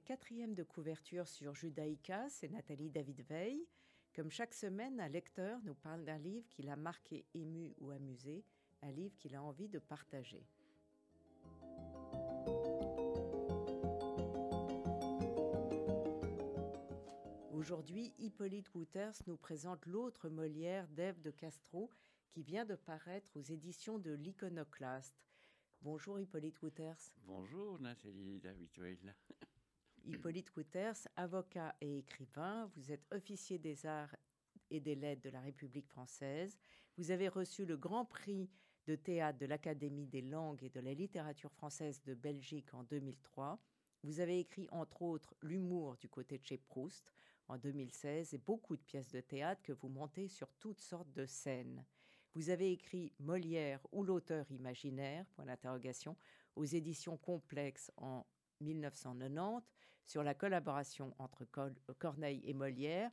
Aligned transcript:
quatrième 0.00 0.54
de 0.54 0.62
couverture 0.62 1.28
sur 1.28 1.54
Judaïka, 1.54 2.28
c'est 2.28 2.48
Nathalie 2.48 2.90
David 2.90 3.22
Veil. 3.28 3.66
Comme 4.14 4.30
chaque 4.30 4.54
semaine, 4.54 5.00
un 5.00 5.08
lecteur 5.08 5.60
nous 5.64 5.74
parle 5.74 6.04
d'un 6.04 6.18
livre 6.18 6.48
qui 6.48 6.62
l'a 6.62 6.76
marqué, 6.76 7.24
ému 7.34 7.74
ou 7.78 7.90
amusé, 7.90 8.44
un 8.82 8.90
livre 8.90 9.16
qu'il 9.16 9.34
a 9.34 9.42
envie 9.42 9.68
de 9.68 9.78
partager. 9.78 10.46
Aujourd'hui, 17.52 18.12
Hippolyte 18.18 18.74
Wouters 18.74 19.14
nous 19.26 19.36
présente 19.36 19.86
l'autre 19.86 20.28
Molière 20.28 20.88
d'Ève 20.88 21.20
de 21.20 21.30
Castro 21.30 21.90
qui 22.28 22.42
vient 22.42 22.64
de 22.64 22.74
paraître 22.74 23.36
aux 23.36 23.42
éditions 23.42 23.98
de 23.98 24.12
l'Iconoclaste. 24.12 25.22
Bonjour 25.82 26.18
Hippolyte 26.18 26.60
Wouters. 26.62 27.12
Bonjour 27.24 27.78
Nathalie 27.80 28.40
David 28.40 28.70
Hippolyte 30.04 30.54
Wouters, 30.56 31.06
avocat 31.16 31.76
et 31.80 31.98
écrivain, 31.98 32.68
vous 32.74 32.90
êtes 32.90 33.06
officier 33.12 33.58
des 33.58 33.86
arts 33.86 34.14
et 34.70 34.80
des 34.80 34.96
lettres 34.96 35.22
de 35.22 35.30
la 35.30 35.40
République 35.40 35.86
française. 35.86 36.58
Vous 36.96 37.10
avez 37.12 37.28
reçu 37.28 37.64
le 37.64 37.76
Grand 37.76 38.04
Prix 38.04 38.50
de 38.86 38.96
théâtre 38.96 39.38
de 39.38 39.46
l'Académie 39.46 40.06
des 40.06 40.22
langues 40.22 40.64
et 40.64 40.70
de 40.70 40.80
la 40.80 40.92
littérature 40.92 41.52
française 41.52 42.02
de 42.02 42.14
Belgique 42.14 42.74
en 42.74 42.82
2003. 42.82 43.60
Vous 44.02 44.18
avez 44.18 44.40
écrit 44.40 44.66
entre 44.72 45.02
autres 45.02 45.36
L'humour 45.40 45.96
du 45.98 46.08
côté 46.08 46.38
de 46.38 46.44
chez 46.44 46.58
Proust 46.58 47.12
en 47.46 47.56
2016 47.56 48.34
et 48.34 48.38
beaucoup 48.38 48.76
de 48.76 48.82
pièces 48.82 49.10
de 49.10 49.20
théâtre 49.20 49.62
que 49.62 49.72
vous 49.72 49.88
montez 49.88 50.26
sur 50.26 50.52
toutes 50.54 50.80
sortes 50.80 51.12
de 51.12 51.26
scènes. 51.26 51.84
Vous 52.34 52.50
avez 52.50 52.72
écrit 52.72 53.12
Molière 53.20 53.80
ou 53.92 54.02
l'auteur 54.02 54.50
imaginaire, 54.50 55.26
point 55.36 55.44
aux 56.56 56.64
éditions 56.64 57.16
complexes 57.18 57.92
en 57.96 58.26
1990 58.60 59.62
sur 60.04 60.22
la 60.22 60.34
collaboration 60.34 61.14
entre 61.18 61.44
Corneille 61.98 62.42
et 62.44 62.54
Molière, 62.54 63.10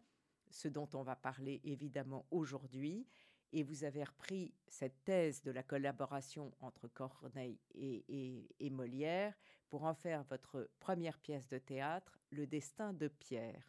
ce 0.50 0.68
dont 0.68 0.90
on 0.94 1.04
va 1.04 1.16
parler 1.16 1.62
évidemment 1.64 2.26
aujourd'hui 2.32 3.08
et 3.52 3.64
vous 3.64 3.84
avez 3.84 4.04
repris 4.04 4.54
cette 4.68 5.04
thèse 5.04 5.42
de 5.42 5.52
la 5.52 5.64
collaboration 5.64 6.54
entre 6.60 6.88
Corneille 6.88 7.60
et, 7.74 8.70
Molière 8.70 9.34
pour 9.70 9.84
en 9.84 9.94
faire 9.94 10.24
votre 10.24 10.70
première 10.80 11.18
pièce 11.20 11.48
de 11.48 11.58
théâtre, 11.58 12.20
Le 12.32 12.46
destin 12.46 12.94
de 12.94 13.08
Pierre. 13.08 13.68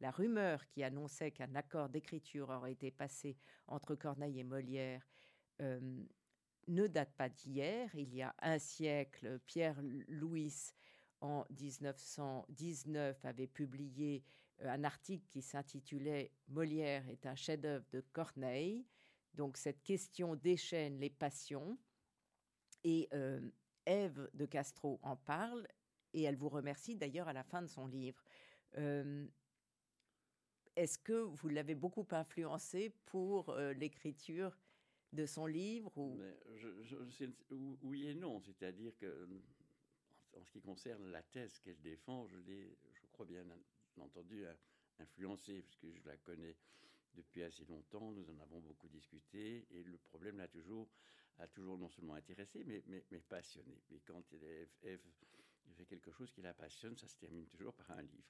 La 0.00 0.10
rumeur 0.10 0.66
qui 0.66 0.82
annonçait 0.82 1.30
qu'un 1.30 1.54
accord 1.54 1.88
d'écriture 1.88 2.50
aurait 2.50 2.72
été 2.72 2.90
passé 2.90 3.36
entre 3.68 3.94
Corneille 3.94 4.40
et 4.40 4.44
Molière 4.44 5.06
euh, 5.60 6.04
ne 6.66 6.86
date 6.88 7.14
pas 7.14 7.28
d'hier. 7.28 7.88
Il 7.94 8.12
y 8.12 8.22
a 8.22 8.34
un 8.40 8.58
siècle, 8.58 9.38
Pierre 9.46 9.80
Louis, 10.08 10.74
en 11.22 11.46
1919, 11.58 13.24
avait 13.24 13.46
publié 13.46 14.22
euh, 14.60 14.68
un 14.68 14.84
article 14.84 15.24
qui 15.28 15.40
s'intitulait 15.40 16.30
Molière 16.48 17.08
est 17.08 17.24
un 17.24 17.34
chef-d'œuvre 17.34 17.86
de 17.90 18.00
Corneille. 18.12 18.84
Donc 19.34 19.56
cette 19.56 19.82
question 19.82 20.36
déchaîne 20.36 20.98
les 20.98 21.10
passions. 21.10 21.78
Et 22.84 23.08
euh, 23.14 23.40
de 23.86 24.46
Castro 24.46 25.00
en 25.02 25.16
parle 25.16 25.66
et 26.12 26.22
elle 26.22 26.36
vous 26.36 26.48
remercie 26.48 26.94
d'ailleurs 26.94 27.28
à 27.28 27.32
la 27.32 27.42
fin 27.42 27.62
de 27.62 27.66
son 27.66 27.86
livre. 27.86 28.22
Euh, 28.78 29.26
est-ce 30.76 30.98
que 30.98 31.12
vous 31.12 31.48
l'avez 31.48 31.74
beaucoup 31.74 32.06
influencé 32.10 32.90
pour 33.06 33.50
euh, 33.50 33.72
l'écriture 33.74 34.56
de 35.12 35.26
son 35.26 35.46
livre 35.46 35.92
ou... 35.96 36.18
Oui 37.82 38.06
et 38.06 38.14
non, 38.14 38.40
c'est-à-dire 38.40 38.96
que 38.96 39.28
en 40.38 40.44
ce 40.44 40.50
qui 40.50 40.60
concerne 40.60 41.10
la 41.10 41.22
thèse 41.22 41.58
qu'elle 41.60 41.80
défend, 41.80 42.26
je 42.26 42.38
l'ai, 42.38 42.76
je 42.92 43.06
crois 43.12 43.26
bien 43.26 43.44
entendu, 44.00 44.44
influencée, 44.98 45.62
puisque 45.62 45.90
je 45.92 46.08
la 46.08 46.16
connais 46.18 46.56
depuis 47.14 47.42
assez 47.42 47.64
longtemps. 47.64 48.10
Nous 48.12 48.28
en 48.30 48.38
avons 48.40 48.60
beaucoup 48.60 48.88
discuté 48.88 49.66
et 49.70 49.82
le 49.82 49.98
problème 49.98 50.38
l'a 50.38 50.48
toujours, 50.48 50.88
a 51.38 51.46
toujours 51.46 51.78
non 51.78 51.88
seulement 51.88 52.14
intéressé, 52.14 52.64
mais, 52.64 52.82
mais, 52.86 53.04
mais 53.10 53.20
passionné. 53.20 53.82
Et 53.90 54.00
quand 54.00 54.22
Eve, 54.82 55.00
fait 55.74 55.86
quelque 55.86 56.10
chose 56.12 56.30
qui 56.30 56.42
la 56.42 56.54
passionne, 56.54 56.96
ça 56.96 57.08
se 57.08 57.16
termine 57.16 57.46
toujours 57.46 57.74
par 57.74 57.90
un 57.92 58.02
livre. 58.02 58.28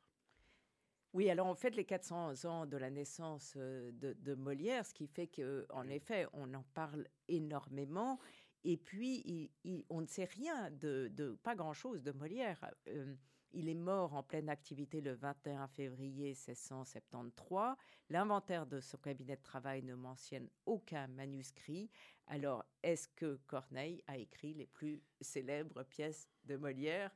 Oui, 1.12 1.28
alors 1.28 1.46
en 1.46 1.54
fait, 1.54 1.76
les 1.76 1.84
400 1.84 2.46
ans 2.46 2.66
de 2.66 2.76
la 2.78 2.88
naissance 2.88 3.54
euh, 3.56 3.92
de, 3.92 4.34
Molière, 4.34 4.86
ce 4.86 4.94
qui 4.94 5.06
fait 5.06 5.26
qu'en 5.26 5.86
effet, 5.88 6.26
on 6.32 6.54
en 6.54 6.62
parle 6.74 7.06
énormément. 7.28 8.18
Et 8.64 8.76
puis, 8.76 9.50
on 9.90 10.00
ne 10.00 10.06
sait 10.06 10.24
rien 10.24 10.70
de, 10.70 11.38
pas 11.42 11.54
grand-chose 11.54 12.02
de 12.02 12.12
Molière. 12.12 12.70
Euh, 12.88 13.14
il 13.54 13.68
est 13.68 13.74
mort 13.74 14.14
en 14.14 14.22
pleine 14.22 14.48
activité 14.48 15.00
le 15.00 15.12
21 15.12 15.68
février 15.68 16.28
1673. 16.28 17.76
L'inventaire 18.08 18.66
de 18.66 18.80
son 18.80 18.96
cabinet 18.98 19.36
de 19.36 19.42
travail 19.42 19.82
ne 19.82 19.94
mentionne 19.94 20.48
aucun 20.64 21.06
manuscrit. 21.08 21.90
Alors, 22.26 22.64
est-ce 22.82 23.08
que 23.08 23.38
Corneille 23.46 24.02
a 24.06 24.16
écrit 24.16 24.54
les 24.54 24.66
plus 24.66 25.02
célèbres 25.20 25.82
pièces 25.82 26.28
de 26.44 26.56
Molière 26.56 27.10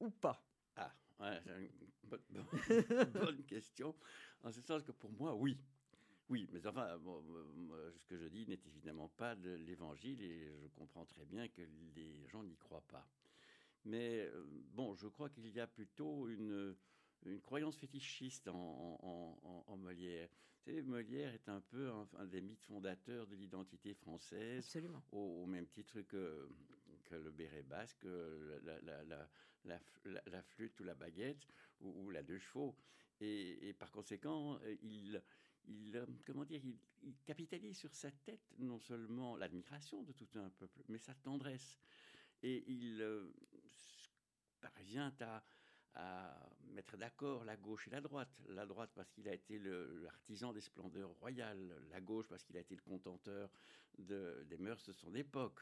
ou 0.00 0.10
pas? 0.10 0.42
Ah, 0.76 0.92
c'est 1.18 1.52
une 1.60 3.12
bonne, 3.12 3.42
question. 3.44 3.94
En 4.42 4.50
ce 4.50 4.60
sens 4.60 4.82
que 4.82 4.92
pour 4.92 5.10
moi, 5.12 5.34
oui. 5.34 5.58
Oui, 6.32 6.48
mais 6.50 6.66
enfin, 6.66 6.98
ce 7.98 8.06
que 8.06 8.16
je 8.16 8.24
dis 8.24 8.46
n'est 8.46 8.58
évidemment 8.66 9.10
pas 9.18 9.36
de 9.36 9.50
l'évangile 9.50 10.22
et 10.22 10.50
je 10.62 10.66
comprends 10.68 11.04
très 11.04 11.26
bien 11.26 11.46
que 11.46 11.60
les 11.94 12.26
gens 12.28 12.42
n'y 12.42 12.56
croient 12.56 12.86
pas. 12.88 13.06
Mais 13.84 14.20
euh, 14.20 14.42
bon, 14.72 14.94
je 14.94 15.08
crois 15.08 15.28
qu'il 15.28 15.46
y 15.48 15.60
a 15.60 15.66
plutôt 15.66 16.30
une, 16.30 16.74
une 17.26 17.38
croyance 17.42 17.76
fétichiste 17.76 18.48
en, 18.48 19.64
en, 19.66 19.76
Molière. 19.76 20.30
Vous 20.30 20.70
savez, 20.70 20.80
Molière 20.80 21.34
est 21.34 21.50
un 21.50 21.60
peu 21.60 21.90
un, 21.90 22.24
des 22.24 22.40
mythes 22.40 22.64
fondateurs 22.64 23.26
de 23.26 23.34
l'identité 23.34 23.92
française, 23.92 24.64
Absolument. 24.64 25.02
Au, 25.12 25.44
même 25.44 25.66
titre 25.66 26.00
que, 26.00 26.48
que 27.04 27.14
le 27.16 27.30
béret 27.30 27.62
basque, 27.62 28.04
la, 28.04 28.80
la, 28.80 29.04
la, 29.04 29.80
la, 30.24 30.42
flûte 30.44 30.80
ou 30.80 30.84
la 30.84 30.94
baguette 30.94 31.46
ou, 31.82 32.08
la 32.08 32.22
deux 32.22 32.38
chevaux. 32.38 32.74
Et, 33.20 33.68
et, 33.68 33.74
par 33.74 33.90
conséquent, 33.90 34.58
il, 34.82 35.22
il, 35.68 36.06
comment 36.26 36.44
dire, 36.44 36.62
il, 37.02 37.14
capitalise 37.24 37.76
sur 37.76 37.94
sa 37.94 38.10
tête 38.10 38.54
non 38.58 38.78
seulement 38.78 39.36
l'admiration 39.36 40.02
de 40.02 40.12
tout 40.12 40.28
un 40.36 40.50
peuple, 40.50 40.82
mais 40.88 40.98
sa 40.98 41.14
tendresse 41.14 41.80
et 42.42 42.64
il 42.66 43.00
euh, 43.00 43.32
parvient 44.60 45.12
à, 45.20 45.42
mettre 46.72 46.96
d'accord 46.96 47.44
la 47.44 47.56
gauche 47.56 47.86
et 47.88 47.90
la 47.90 48.00
droite. 48.00 48.40
La 48.48 48.64
droite 48.64 48.90
parce 48.94 49.10
qu'il 49.10 49.28
a 49.28 49.34
été 49.34 49.58
l'artisan 49.58 50.52
des 50.52 50.62
splendeurs 50.62 51.10
royales, 51.20 51.76
la 51.90 52.00
gauche 52.00 52.26
parce 52.28 52.42
qu'il 52.44 52.56
a 52.56 52.60
été 52.60 52.74
le 52.74 52.80
contenteur 52.80 53.50
de, 53.98 54.46
des 54.48 54.56
mœurs 54.56 54.82
de 54.86 54.92
son 54.94 55.14
époque. 55.14 55.60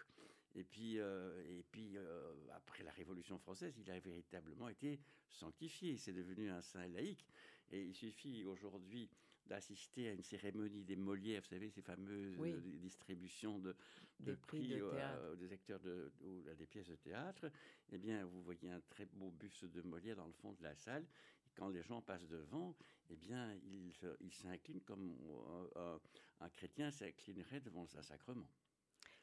Et 0.55 0.63
puis, 0.65 0.99
euh, 0.99 1.43
et 1.49 1.65
puis 1.71 1.97
euh, 1.97 2.33
après 2.55 2.85
la 2.85 2.93
Révolution 2.93 3.39
française, 3.39 3.77
il 3.79 3.91
a 3.91 3.99
véritablement 3.99 4.69
été 4.69 5.01
sanctifié. 5.29 5.97
C'est 5.97 6.13
devenu 6.13 6.49
un 6.49 6.63
saint 6.63 6.87
laïque. 6.89 7.27
Et 7.73 7.83
il 7.83 7.95
suffit 7.95 8.45
aujourd'hui 8.45 9.11
d'assister 9.51 10.09
à 10.09 10.13
une 10.13 10.23
cérémonie 10.23 10.85
des 10.85 10.97
Molières, 10.97 11.43
vous 11.43 11.49
savez, 11.49 11.69
ces 11.71 11.83
fameuses 11.83 12.39
distributions 12.81 13.59
de, 13.59 13.77
de 14.21 14.35
prix, 14.37 14.75
euh, 14.75 15.35
des 15.37 15.53
acteurs 15.53 15.81
de, 15.81 16.13
ou 16.23 16.43
des 16.57 16.67
pièces 16.67 16.89
de 16.89 16.97
théâtre. 16.97 17.51
Eh 17.91 17.99
bien, 17.99 18.25
vous 18.25 18.43
voyez 18.43 18.71
un 18.71 18.81
très 18.89 19.07
beau 19.07 19.31
buste 19.33 19.65
de 19.65 19.83
Molière 19.83 20.17
dans 20.17 20.27
le 20.27 20.33
fond 20.33 20.53
de 20.53 20.63
la 20.63 20.75
salle. 20.77 21.05
Et 21.47 21.51
quand 21.57 21.69
les 21.69 21.83
gens 21.83 22.01
passent 22.01 22.29
devant, 22.29 22.77
eh 23.11 23.17
bien, 23.17 23.53
ils 23.65 24.33
s'inclinent 24.33 24.83
comme 24.83 25.17
un 26.41 26.49
chrétien 26.49 26.93
s'inclinerait 26.93 27.61
devant 27.61 27.87
un 27.97 28.03
sacrement. 28.03 28.49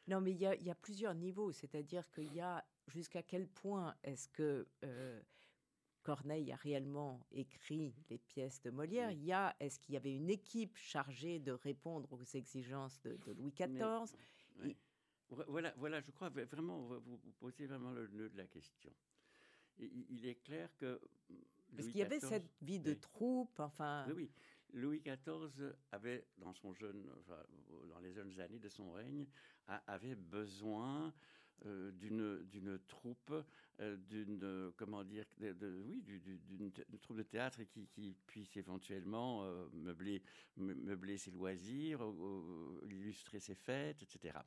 Non, 0.08 0.22
mais 0.22 0.32
il 0.32 0.40
y, 0.40 0.70
a, 0.70 0.76
plusieurs 0.76 1.16
niveaux. 1.16 1.52
C'est-à-dire 1.52 2.10
qu'il 2.12 2.34
y 2.34 2.40
a 2.40 2.66
jusqu'à 2.88 3.24
quel 3.24 3.48
point 3.48 3.96
est-ce 4.04 4.30
que 4.30 4.68
euh, 4.84 5.22
Corneille 6.08 6.54
a 6.54 6.56
réellement 6.56 7.20
écrit 7.34 7.94
les 8.10 8.18
pièces 8.18 8.62
de 8.62 8.70
Molière 8.70 9.12
Il 9.12 9.26
y 9.26 9.34
a, 9.34 9.54
est-ce 9.60 9.78
qu'il 9.78 9.94
y 9.94 9.98
avait 9.98 10.16
une 10.16 10.30
équipe 10.30 10.78
chargée 10.78 11.38
de 11.38 11.52
répondre 11.52 12.14
aux 12.14 12.24
exigences 12.24 12.98
de, 13.02 13.34
Louis 13.34 13.52
XIV 13.52 14.16
Voilà, 15.50 15.74
voilà, 15.76 16.00
je 16.00 16.10
crois 16.12 16.30
vraiment, 16.30 16.80
vous, 16.80 17.20
posez 17.40 17.66
vraiment 17.66 17.92
le 17.92 18.08
nœud 18.08 18.30
de 18.30 18.38
la 18.38 18.48
question. 18.48 18.94
il 19.80 20.26
est 20.26 20.36
clair 20.36 20.70
que 20.78 20.98
parce 21.76 21.90
qu'il 21.90 21.98
y 21.98 22.04
avait 22.04 22.22
cette 22.22 22.50
vie 22.62 22.80
de 22.80 22.94
troupe, 22.94 23.60
enfin. 23.60 24.06
Oui, 24.08 24.14
oui. 24.14 24.32
Louis 24.72 25.02
XIV 25.02 25.74
avait, 25.92 26.26
dans 26.38 26.54
son 26.54 26.74
jeune, 26.74 27.06
dans 27.90 28.00
les 28.00 28.14
jeunes 28.14 28.40
années 28.40 28.60
de 28.60 28.70
son 28.70 28.94
règne, 28.94 29.28
avait 29.88 30.16
besoin 30.16 31.14
euh, 31.66 31.92
d'une 31.94 32.80
troupe, 32.88 33.34
euh, 33.80 33.98
d'une 34.10 34.72
comment 34.78 35.04
dire, 35.04 35.26
de, 35.40 35.82
oui, 35.86 36.02
d'une 36.06 36.72
troupe 37.02 37.18
de 37.18 37.24
théâtre 37.24 37.64
qui, 37.64 37.88
qui 37.88 38.16
puisse 38.26 38.56
éventuellement 38.58 39.44
euh, 39.44 39.68
meubler 39.74 40.22
meubler 40.58 41.18
ses 41.18 41.32
loisirs, 41.32 42.02
illustrer 42.84 43.40
ses 43.40 43.56
fêtes, 43.56 44.02
etc. 44.02 44.38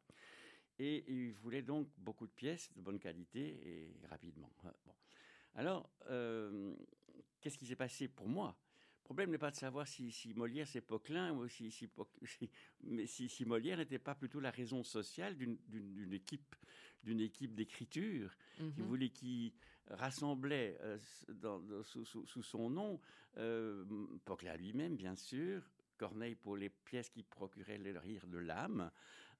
Et 0.78 1.04
il 1.08 1.32
voulait 1.34 1.62
donc 1.62 1.88
beaucoup 1.98 2.26
de 2.26 2.32
pièces 2.32 2.72
de 2.74 2.80
bonne 2.80 2.98
qualité 2.98 3.60
et 3.68 4.06
rapidement. 4.08 4.50
Bon. 4.62 4.94
Alors, 5.54 5.90
euh, 6.08 6.74
qu'est-ce 7.40 7.58
qui 7.58 7.66
s'est 7.66 7.76
passé 7.76 8.08
pour 8.08 8.28
moi? 8.28 8.56
Le 9.00 9.04
problème 9.04 9.30
n'est 9.30 9.38
pas 9.38 9.50
de 9.50 9.56
savoir 9.56 9.88
si, 9.88 10.32
Molière 10.36 10.68
c'est 10.68 10.80
Poquelin 10.80 11.32
ou 11.32 11.48
si, 11.48 11.70
si, 11.72 11.90
mais 12.84 13.06
si, 13.06 13.28
si 13.28 13.44
Molière 13.44 13.78
n'était 13.78 13.98
pas 13.98 14.14
plutôt 14.14 14.40
la 14.40 14.50
raison 14.50 14.84
sociale 14.84 15.36
d'une 15.36 16.12
équipe 16.12 16.54
d'une 17.02 17.20
équipe 17.20 17.54
d'écriture 17.54 18.36
qui 18.74 18.82
voulait 18.82 19.10
qui 19.10 19.54
rassemblait 19.90 20.78
euh, 20.82 20.98
sous, 21.82 22.04
sous, 22.04 22.42
son 22.42 22.70
nom 22.70 23.00
euh, 23.38 23.84
Poquelin 24.24 24.56
lui-même 24.56 24.96
bien 24.96 25.14
sûr 25.14 25.62
Corneille 25.96 26.34
pour 26.34 26.56
les 26.56 26.68
pièces 26.70 27.10
qui 27.10 27.22
procuraient 27.22 27.78
le 27.78 27.98
rire 27.98 28.26
de 28.26 28.38
l'âme 28.38 28.90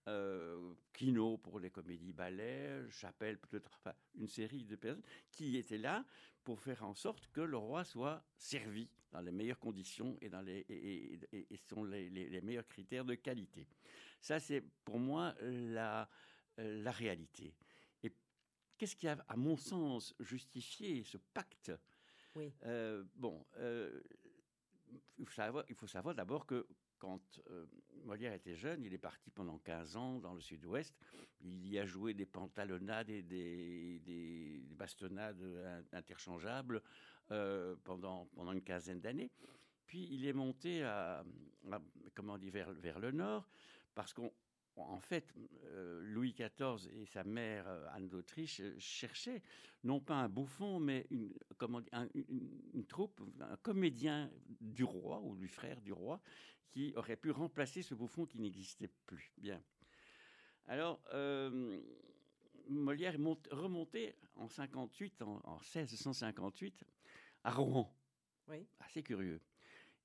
euh, 0.08 0.72
Kino 0.94 1.36
pour 1.36 1.60
les 1.60 1.70
comédies 1.70 2.12
ballets, 2.12 2.88
Chapelle 2.90 3.38
peut-être, 3.38 3.70
enfin, 3.80 3.94
une 4.14 4.28
série 4.28 4.64
de 4.64 4.76
personnes 4.76 5.02
qui 5.30 5.56
étaient 5.56 5.78
là 5.78 6.04
pour 6.42 6.58
faire 6.58 6.84
en 6.84 6.94
sorte 6.94 7.28
que 7.32 7.42
le 7.42 7.56
roi 7.56 7.84
soit 7.84 8.24
servi 8.36 8.88
dans 9.12 9.20
les 9.20 9.30
meilleures 9.30 9.58
conditions 9.58 10.16
et, 10.22 10.28
dans 10.28 10.40
les, 10.40 10.64
et, 10.68 11.18
sont 11.68 11.84
les, 11.84 12.08
les, 12.08 12.40
meilleurs 12.40 12.66
critères 12.66 13.04
de 13.04 13.14
qualité. 13.14 13.66
Ça, 14.20 14.40
c'est 14.40 14.62
pour 14.84 14.98
moi 14.98 15.34
la, 15.40 16.08
la 16.62 16.90
réalité. 16.90 17.54
Et 18.02 18.12
qu'est-ce 18.78 18.96
qui 18.96 19.08
a, 19.08 19.16
à 19.28 19.36
mon 19.36 19.56
sens, 19.56 20.14
justifié 20.20 21.02
ce 21.04 21.18
pacte? 21.18 21.72
Oui. 22.36 22.52
Euh, 22.64 23.04
bon, 23.16 23.44
euh, 23.58 24.00
il 25.18 25.26
faut 25.74 25.86
savoir, 25.86 26.14
d'abord 26.14 26.46
que 26.46 26.66
quand 26.98 27.40
euh, 27.48 27.66
Molière 28.04 28.34
était 28.34 28.54
jeune, 28.54 28.84
il 28.84 28.92
est 28.92 28.98
parti 28.98 29.30
pendant 29.30 29.58
15 29.58 29.96
ans 29.96 30.18
dans 30.20 30.34
le 30.34 30.40
sud-ouest. 30.40 30.94
Il 31.40 31.66
y 31.66 31.78
a 31.78 31.86
joué 31.86 32.12
des 32.12 32.26
pantalonnades 32.26 33.08
et 33.08 33.22
des, 33.22 34.00
des 34.00 34.62
bastonnades 34.76 35.42
interchangeables 35.92 36.82
euh, 37.32 37.76
pendant, 37.84 38.26
pendant 38.34 38.50
une 38.50 38.62
quinzaine 38.62 39.00
d'années. 39.00 39.30
Puis 39.86 40.08
il 40.10 40.26
est 40.26 40.32
monté 40.32 40.82
à, 40.82 41.24
comment 42.12 42.36
dire, 42.36 42.52
vers, 42.52 42.72
vers, 42.72 42.98
le 42.98 43.12
nord 43.12 43.48
parce 43.94 44.12
qu'on 44.12 44.32
en 44.88 45.00
fait, 45.00 45.32
euh, 45.64 46.00
Louis 46.02 46.32
XIV 46.32 46.88
et 46.92 47.06
sa 47.06 47.24
mère 47.24 47.66
euh, 47.68 47.86
Anne 47.92 48.08
d'Autriche 48.08 48.60
euh, 48.60 48.74
cherchaient 48.78 49.42
non 49.84 50.00
pas 50.00 50.14
un 50.14 50.28
bouffon, 50.28 50.78
mais 50.78 51.06
une, 51.10 51.32
comment 51.56 51.80
une, 52.14 52.86
troupe, 52.86 53.20
un 53.40 53.56
comédien 53.58 54.30
du 54.60 54.84
roi 54.84 55.20
ou 55.22 55.36
du 55.36 55.48
frère 55.48 55.80
du 55.80 55.92
roi 55.92 56.20
qui 56.70 56.92
aurait 56.96 57.16
pu 57.16 57.30
remplacer 57.30 57.82
ce 57.82 57.94
bouffon 57.94 58.26
qui 58.26 58.38
n'existait 58.38 58.90
plus. 59.06 59.32
Bien. 59.38 59.62
Alors, 60.66 61.00
Molière 62.68 63.14
est 63.14 63.52
remonté 63.54 64.14
en 64.36 64.48
58, 64.48 65.22
en, 65.22 65.40
en 65.42 65.58
1658, 65.58 66.84
à 67.42 67.50
Rouen. 67.50 67.92
Oui. 68.46 68.66
Assez 68.78 69.02
curieux. 69.02 69.40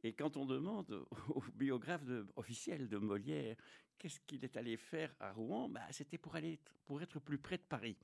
Et 0.06 0.14
quand 0.14 0.38
on 0.38 0.46
demande 0.46 1.04
au 1.30 1.42
biographe 1.56 2.04
officiel 2.36 2.88
de 2.88 3.00
Molière 3.00 3.56
qu'est-ce 3.98 4.20
qu'il 4.28 4.44
est 4.44 4.56
allé 4.56 4.78
faire 4.78 5.12
à 5.20 5.32
Rouen 5.32 5.68
bah, 5.68 5.82
C'était 5.90 6.20
pour, 6.20 6.36
aller, 6.36 6.60
pour 6.86 7.02
être 7.02 7.20
plus 7.20 7.40
près 7.40 7.58
de 7.58 7.64
Paris. 7.64 7.98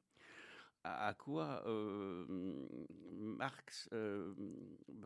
À, 0.84 1.14
quoi 1.14 1.62
euh, 1.68 2.26
Marx, 3.12 3.88
euh, 3.94 4.34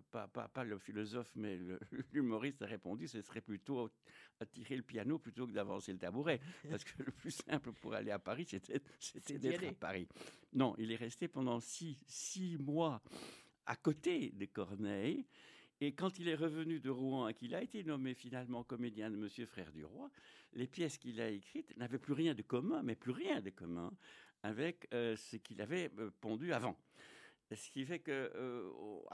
pas, 0.09 0.29
pas, 0.29 0.63
le 0.63 0.77
philosophe, 0.77 1.29
mais 1.35 1.59
l'humoriste 2.13 2.61
a 2.61 2.65
répondu 2.65 3.09
ce 3.09 3.21
serait 3.21 3.41
plutôt 3.41 3.91
à 4.39 4.45
tirer 4.45 4.77
le 4.77 4.83
piano 4.83 5.19
plutôt 5.19 5.47
que 5.47 5.51
d'avancer 5.51 5.91
le 5.91 5.99
tabouret. 5.99 6.39
Parce 6.69 6.85
que 6.85 7.03
le 7.03 7.11
plus 7.11 7.31
simple 7.31 7.73
pour 7.73 7.93
aller 7.93 8.11
à 8.11 8.19
Paris, 8.19 8.45
c'était 8.47 9.37
d'être 9.37 9.67
à 9.67 9.73
Paris. 9.73 10.07
Non, 10.53 10.75
il 10.77 10.93
est 10.93 10.95
resté 10.95 11.27
pendant 11.27 11.59
six, 11.59 11.99
six 12.07 12.57
mois 12.57 13.01
à 13.65 13.75
côté 13.75 14.29
de 14.29 14.45
Corneille. 14.45 15.25
Et 15.81 15.93
quand 15.93 16.19
il 16.19 16.29
est 16.29 16.35
revenu 16.35 16.79
de 16.79 16.89
Rouen 16.89 17.27
et 17.27 17.33
qu'il 17.33 17.53
a 17.53 17.61
été 17.61 17.83
nommé 17.83 18.13
finalement 18.13 18.63
comédien 18.63 19.11
de 19.11 19.17
Monsieur 19.17 19.45
Frère 19.45 19.71
du 19.73 19.83
Roi, 19.83 20.09
les 20.53 20.67
pièces 20.67 20.97
qu'il 20.97 21.19
a 21.19 21.29
écrites 21.29 21.75
n'avaient 21.77 21.99
plus 21.99 22.13
rien 22.13 22.33
de 22.33 22.41
commun, 22.41 22.81
mais 22.81 22.95
plus 22.95 23.11
rien 23.11 23.41
de 23.41 23.49
commun 23.49 23.91
avec 24.43 24.87
euh, 24.93 25.15
ce 25.15 25.35
qu'il 25.37 25.61
avait 25.61 25.91
euh, 25.97 26.11
pondu 26.21 26.53
avant. 26.53 26.77
Ce 27.51 27.69
qui 27.69 27.85
fait 27.85 27.99
qu'à 27.99 28.11
euh, 28.11 28.71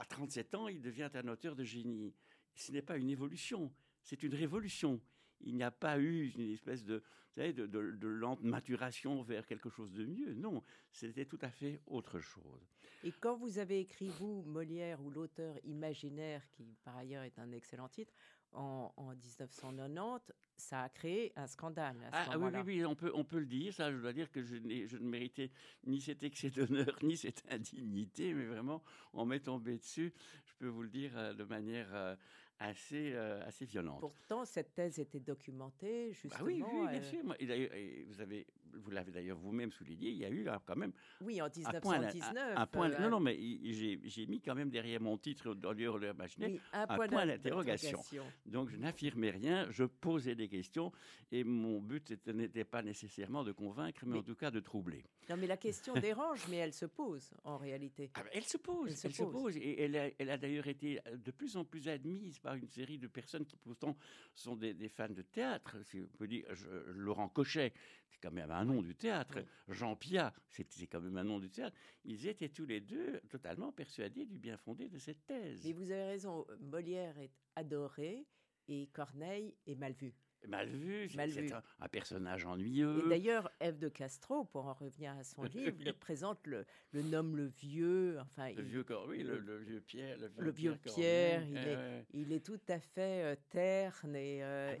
37 0.08 0.54
ans, 0.54 0.68
il 0.68 0.80
devient 0.80 1.10
un 1.14 1.28
auteur 1.28 1.56
de 1.56 1.64
génie. 1.64 2.14
Ce 2.54 2.70
n'est 2.70 2.82
pas 2.82 2.96
une 2.96 3.10
évolution, 3.10 3.72
c'est 4.02 4.22
une 4.22 4.34
révolution. 4.34 5.00
Il 5.42 5.56
n'y 5.56 5.62
a 5.62 5.70
pas 5.70 5.98
eu 5.98 6.32
une 6.36 6.52
espèce 6.52 6.84
de, 6.84 7.02
de, 7.36 7.66
de, 7.66 8.08
lente 8.08 8.42
maturation 8.42 9.22
vers 9.22 9.46
quelque 9.46 9.70
chose 9.70 9.92
de 9.92 10.04
mieux. 10.04 10.34
Non, 10.34 10.62
c'était 10.90 11.24
tout 11.24 11.38
à 11.42 11.50
fait 11.50 11.80
autre 11.86 12.20
chose. 12.20 12.68
Et 13.04 13.12
quand 13.12 13.36
vous 13.36 13.58
avez 13.58 13.80
écrit, 13.80 14.08
vous, 14.08 14.42
Molière 14.42 15.02
ou 15.02 15.10
l'auteur 15.10 15.56
imaginaire, 15.64 16.42
qui 16.50 16.76
par 16.84 16.96
ailleurs 16.96 17.24
est 17.24 17.38
un 17.38 17.50
excellent 17.52 17.88
titre, 17.88 18.12
en, 18.52 18.92
1990, 18.98 20.32
ça 20.56 20.82
a 20.82 20.88
créé 20.88 21.32
un 21.36 21.46
scandale. 21.46 21.96
À 22.12 22.24
ce 22.24 22.30
ah, 22.32 22.38
oui, 22.38 22.50
oui, 22.54 22.60
oui, 22.66 22.84
on 22.84 22.94
peut, 22.94 23.10
on 23.14 23.24
peut 23.24 23.38
le 23.38 23.46
dire. 23.46 23.72
Ça, 23.72 23.90
je 23.90 23.96
dois 23.96 24.12
dire 24.12 24.30
que 24.30 24.42
je, 24.42 24.56
je 24.86 24.96
ne 24.96 25.08
méritais 25.08 25.50
ni 25.84 26.00
cet 26.00 26.22
excès 26.22 26.50
d'honneur, 26.50 26.96
ni 27.02 27.16
cette 27.16 27.42
indignité, 27.50 28.34
mais 28.34 28.46
vraiment, 28.46 28.82
on 29.14 29.24
m'est 29.24 29.40
tombé 29.40 29.78
dessus, 29.78 30.12
je 30.44 30.52
peux 30.58 30.68
vous 30.68 30.82
le 30.82 30.90
dire 30.90 31.12
euh, 31.16 31.34
de 31.34 31.44
manière 31.44 31.88
euh, 31.92 32.14
assez, 32.58 33.12
euh, 33.14 33.46
assez 33.46 33.64
violente. 33.64 34.00
Pourtant, 34.00 34.44
cette 34.44 34.74
thèse 34.74 34.98
était 34.98 35.20
documentée, 35.20 36.12
justement. 36.12 36.36
Ah 36.40 36.44
oui, 36.44 36.62
oui, 36.72 36.88
bien 36.88 37.02
sûr. 37.02 37.20
Et 37.40 38.04
vous 38.04 38.20
avez 38.20 38.46
vous 38.74 38.90
l'avez 38.90 39.12
d'ailleurs 39.12 39.38
vous-même 39.38 39.70
souligné, 39.70 40.10
il 40.10 40.16
y 40.16 40.24
a 40.24 40.30
eu 40.30 40.46
quand 40.66 40.76
même. 40.76 40.92
Oui, 41.20 41.40
en 41.40 41.48
1919. 41.48 42.56
Un, 42.56 42.66
point, 42.66 42.88
non, 42.88 43.10
non, 43.10 43.20
mais 43.20 43.38
j'ai 43.64 44.26
mis 44.26 44.40
quand 44.40 44.54
même 44.54 44.70
derrière 44.70 45.00
mon 45.00 45.18
titre 45.18 45.54
dans 45.54 45.72
l'heure 45.72 45.98
de 45.98 46.12
oui, 46.38 46.60
un, 46.72 46.86
point, 46.86 47.08
d'interrogation. 47.08 48.00
Donc 48.46 48.70
je 48.70 48.76
n'affirmais 48.76 49.30
rien, 49.30 49.66
je 49.70 49.84
posais 49.84 50.34
des 50.34 50.48
questions 50.48 50.92
et 51.30 51.44
mon 51.44 51.80
but 51.80 52.12
n'était 52.26 52.64
pas 52.64 52.82
nécessairement 52.82 53.44
de 53.44 53.52
convaincre, 53.52 54.04
mais, 54.06 54.18
en 54.18 54.22
tout 54.22 54.34
cas 54.34 54.50
de 54.50 54.60
troubler. 54.60 55.04
Non, 55.28 55.36
mais 55.36 55.46
la 55.46 55.56
question 55.56 55.94
dérange, 55.94 56.46
mais 56.48 56.56
elle 56.56 56.72
se 56.72 56.86
pose 56.86 57.30
en 57.44 57.56
réalité. 57.56 58.10
Ah, 58.14 58.24
elle 58.32 58.44
se 58.44 58.58
pose, 58.58 59.04
elle, 59.04 59.14
se, 59.14 59.22
pose. 59.22 59.56
Et 59.56 59.82
elle 59.82 59.96
a, 59.96 60.10
elle 60.18 60.30
a 60.30 60.36
d'ailleurs 60.36 60.66
été 60.66 61.00
de 61.12 61.30
plus 61.30 61.56
en 61.56 61.64
plus 61.64 61.88
admise 61.88 62.38
par 62.38 62.54
une 62.54 62.68
série 62.68 62.98
de 62.98 63.06
personnes 63.06 63.46
qui 63.46 63.56
pourtant 63.56 63.96
sont 64.34 64.56
des, 64.56 64.88
fans 64.88 65.08
de 65.08 65.22
théâtre. 65.22 65.76
Si 65.84 66.00
on 66.00 66.16
peut 66.16 66.26
dire, 66.26 66.44
Laurent 66.88 67.28
Cochet, 67.28 67.72
c'est 68.08 68.18
quand 68.20 68.32
même 68.32 68.50
un 68.50 68.61
nom 68.64 68.82
du 68.82 68.94
théâtre. 68.94 69.38
Jean 69.68 69.96
Piat, 69.96 70.32
c'est 70.48 70.86
quand 70.86 71.00
même 71.00 71.16
un 71.16 71.24
nom 71.24 71.38
du 71.38 71.50
théâtre. 71.50 71.76
Ils 72.04 72.26
étaient 72.26 72.48
tous 72.48 72.66
les 72.66 72.80
deux 72.80 73.20
totalement 73.28 73.72
persuadés 73.72 74.26
du 74.26 74.38
bien 74.38 74.56
fondé 74.56 74.88
de 74.88 74.98
cette 74.98 75.24
thèse. 75.26 75.62
Mais 75.64 75.72
vous 75.72 75.90
avez 75.90 76.04
raison, 76.04 76.46
Molière 76.60 77.18
est 77.18 77.32
adoré 77.56 78.26
et 78.68 78.88
Corneille 78.92 79.54
est 79.66 79.74
mal 79.74 79.92
vu 79.92 80.14
mal 80.48 80.68
vu, 80.68 81.08
c'est 81.08 81.52
un, 81.52 81.88
personnage 81.88 82.44
ennuyeux. 82.46 83.02
Et 83.04 83.08
d'ailleurs, 83.08 83.50
Ève 83.60 83.78
de 83.78 83.88
Castro, 83.88 84.44
pour 84.44 84.66
en 84.66 84.72
revenir 84.72 85.12
à 85.16 85.24
son 85.24 85.44
livre, 85.44 85.76
présente 86.00 86.46
le, 86.46 86.64
le 86.92 87.02
nomme 87.02 87.36
le 87.36 87.46
vieux, 87.46 88.18
enfin, 88.20 88.52
le 88.52 88.62
vieux 88.62 88.84
oui, 89.08 89.22
le, 89.22 89.58
vieux 89.58 89.80
Pierre, 89.80 90.18
le 90.36 90.50
vieux, 90.50 90.76
Pierre, 90.76 91.42
il, 91.46 91.56
est, 91.56 92.06
il, 92.12 92.32
est, 92.32 92.44
tout 92.44 92.60
à 92.68 92.78
fait 92.78 93.24
euh, 93.24 93.36
terne 93.50 94.16
et, 94.16 94.42
euh, 94.42 94.74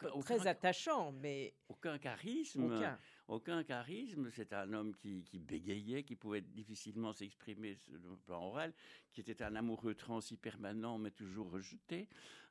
ah 0.00 0.20
très 0.20 0.46
attachant, 0.46 1.12
mais 1.12 1.54
aucun 1.68 1.98
charisme. 1.98 2.64
Aucun 2.64 2.98
aucun 3.32 3.64
charisme. 3.64 4.30
C'est 4.30 4.52
un 4.52 4.72
homme 4.72 4.94
qui, 4.94 5.24
bégayait, 5.38 6.02
qui 6.02 6.16
pouvait 6.16 6.42
difficilement 6.42 7.12
s'exprimer 7.12 7.74
sur 7.74 7.92
le 7.92 8.16
plan 8.16 8.42
oral, 8.44 8.72
qui 9.12 9.20
était 9.20 9.42
un 9.42 9.56
amoureux 9.56 9.94
transi 9.94 10.36
permanent, 10.36 10.98
mais 10.98 11.10
toujours 11.10 11.50
rejeté. 11.50 12.08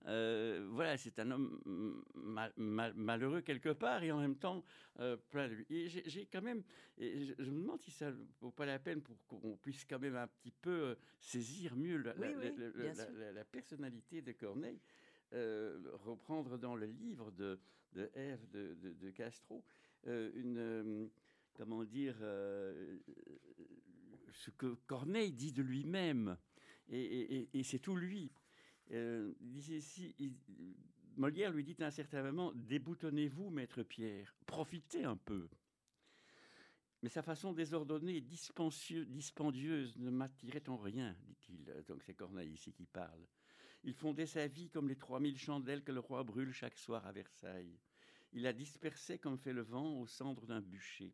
Euh, 0.07 0.67
voilà, 0.71 0.97
c'est 0.97 1.19
un 1.19 1.29
homme 1.29 2.03
malheureux 2.57 3.41
quelque 3.41 3.69
part 3.69 4.01
et 4.01 4.11
en 4.11 4.19
même 4.19 4.35
temps 4.35 4.63
euh, 4.99 5.15
plein 5.29 5.47
de 5.47 5.53
lui. 5.53 5.89
j'ai 5.89 6.25
quand 6.25 6.41
même, 6.41 6.63
je, 6.97 7.33
me 7.37 7.61
demande 7.61 7.79
si 7.81 7.91
ça 7.91 8.11
vaut 8.39 8.49
pas 8.49 8.65
la 8.65 8.79
peine 8.79 9.03
pour 9.03 9.15
qu'on 9.27 9.55
puisse 9.57 9.85
quand 9.85 9.99
même 9.99 10.15
un 10.15 10.25
petit 10.25 10.49
peu 10.49 10.71
euh, 10.71 10.95
saisir 11.19 11.75
mieux 11.75 11.97
la, 11.97 13.45
personnalité 13.45 14.23
de 14.23 14.31
Corneille. 14.31 14.81
reprendre 15.31 16.57
dans 16.57 16.75
le 16.75 16.87
livre 16.87 17.29
de, 17.31 17.59
de 17.93 18.09
Ève 18.15 18.49
de 18.51 19.11
Castro, 19.11 19.63
une, 20.05 20.57
euh, 20.57 21.07
comment 21.53 21.83
dire, 21.83 22.15
euh, 22.21 22.97
ce 24.31 24.51
que 24.51 24.75
Corneille 24.87 25.33
dit 25.33 25.51
de 25.51 25.61
lui-même, 25.61 26.37
et, 26.89 27.63
c'est 27.63 27.79
tout 27.79 27.95
lui. 27.95 28.31
Molière 31.15 31.51
lui 31.51 31.63
dit 31.63 31.75
à 31.79 31.85
un 31.85 31.91
certain 31.91 32.23
moment 32.23 32.51
Déboutonnez-vous, 32.53 33.49
maître 33.49 33.83
Pierre, 33.83 34.35
profitez 34.45 35.05
un 35.05 35.15
peu. 35.15 35.47
Mais 37.01 37.09
sa 37.09 37.23
façon 37.23 37.53
désordonnée 37.53 38.17
et 38.17 38.21
dispendieuse 38.21 39.97
ne 39.97 40.11
m'attirait 40.11 40.67
en 40.67 40.77
rien, 40.77 41.15
dit-il. 41.23 41.63
Donc 41.87 42.03
c'est 42.03 42.13
Corneille 42.13 42.51
ici 42.51 42.73
qui 42.73 42.85
parle. 42.85 43.25
Il 43.83 43.93
fondait 43.93 44.27
sa 44.27 44.47
vie 44.47 44.69
comme 44.69 44.87
les 44.87 44.97
trois 44.97 45.19
mille 45.19 45.37
chandelles 45.37 45.83
que 45.83 45.91
le 45.91 45.99
roi 45.99 46.23
brûle 46.23 46.51
chaque 46.51 46.77
soir 46.77 47.05
à 47.07 47.11
Versailles. 47.11 47.79
Il 48.33 48.43
la 48.43 48.53
dispersait 48.53 49.19
comme 49.19 49.37
fait 49.37 49.51
le 49.51 49.61
vent 49.61 49.99
aux 49.99 50.07
cendres 50.07 50.45
d'un 50.45 50.61
bûcher. 50.61 51.13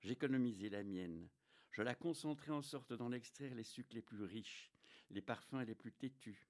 J'économisais 0.00 0.70
la 0.70 0.82
mienne. 0.82 1.28
Je 1.70 1.82
la 1.82 1.94
concentrais 1.94 2.52
en 2.52 2.62
sorte 2.62 2.94
d'en 2.94 3.12
extraire 3.12 3.54
les 3.54 3.64
sucs 3.64 3.92
les 3.92 4.02
plus 4.02 4.24
riches. 4.24 4.72
les 5.10 5.20
parfums 5.20 5.64
les 5.66 5.74
plus 5.74 5.92
têtus. 5.92 6.48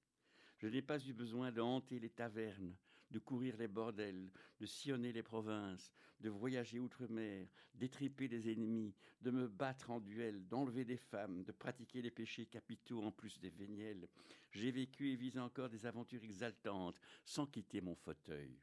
Je 0.59 0.67
n'ai 0.67 0.81
pas 0.81 1.03
eu 1.05 1.13
besoin 1.13 1.51
de 1.51 1.61
hanter 1.61 1.99
les 1.99 2.11
tavernes, 2.11 2.75
de 3.09 3.19
courir 3.19 3.57
les 3.57 3.67
bordels, 3.67 4.31
de 4.59 4.65
sillonner 4.65 5.11
les 5.11 5.23
provinces, 5.23 5.91
de 6.19 6.29
voyager 6.29 6.79
outre-mer, 6.79 7.47
d'étriper 7.73 8.27
des 8.27 8.51
ennemis, 8.51 8.93
de 9.21 9.31
me 9.31 9.47
battre 9.47 9.89
en 9.89 9.99
duel, 9.99 10.47
d'enlever 10.47 10.85
des 10.85 10.97
femmes, 10.97 11.43
de 11.43 11.51
pratiquer 11.51 12.01
les 12.01 12.11
péchés 12.11 12.45
capitaux 12.45 13.03
en 13.03 13.11
plus 13.11 13.39
des 13.39 13.49
véniels. 13.49 14.07
J'ai 14.51 14.71
vécu 14.71 15.11
et 15.11 15.15
vis 15.15 15.37
encore 15.37 15.69
des 15.69 15.85
aventures 15.85 16.23
exaltantes, 16.23 17.01
sans 17.25 17.47
quitter 17.47 17.81
mon 17.81 17.95
fauteuil. 17.95 18.55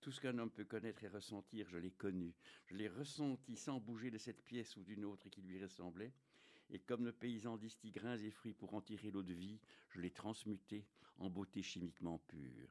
Tout 0.00 0.12
ce 0.12 0.20
qu'un 0.20 0.38
homme 0.38 0.50
peut 0.50 0.64
connaître 0.64 1.02
et 1.04 1.08
ressentir, 1.08 1.68
je 1.68 1.78
l'ai 1.78 1.90
connu. 1.90 2.34
Je 2.66 2.76
l'ai 2.76 2.88
ressenti 2.88 3.56
sans 3.56 3.80
bouger 3.80 4.10
de 4.10 4.18
cette 4.18 4.44
pièce 4.44 4.76
ou 4.76 4.84
d'une 4.84 5.04
autre 5.04 5.28
qui 5.28 5.42
lui 5.42 5.60
ressemblait. 5.62 6.12
Et 6.70 6.78
comme 6.80 7.04
le 7.04 7.12
paysan 7.12 7.56
distille 7.56 7.92
grains 7.92 8.18
et 8.18 8.30
fruits 8.30 8.54
pour 8.54 8.74
en 8.74 8.80
tirer 8.80 9.10
l'eau 9.10 9.22
de 9.22 9.32
vie, 9.32 9.60
je 9.90 10.00
l'ai 10.00 10.10
transmuté 10.10 10.86
en 11.18 11.30
beauté 11.30 11.62
chimiquement 11.62 12.18
pure. 12.28 12.68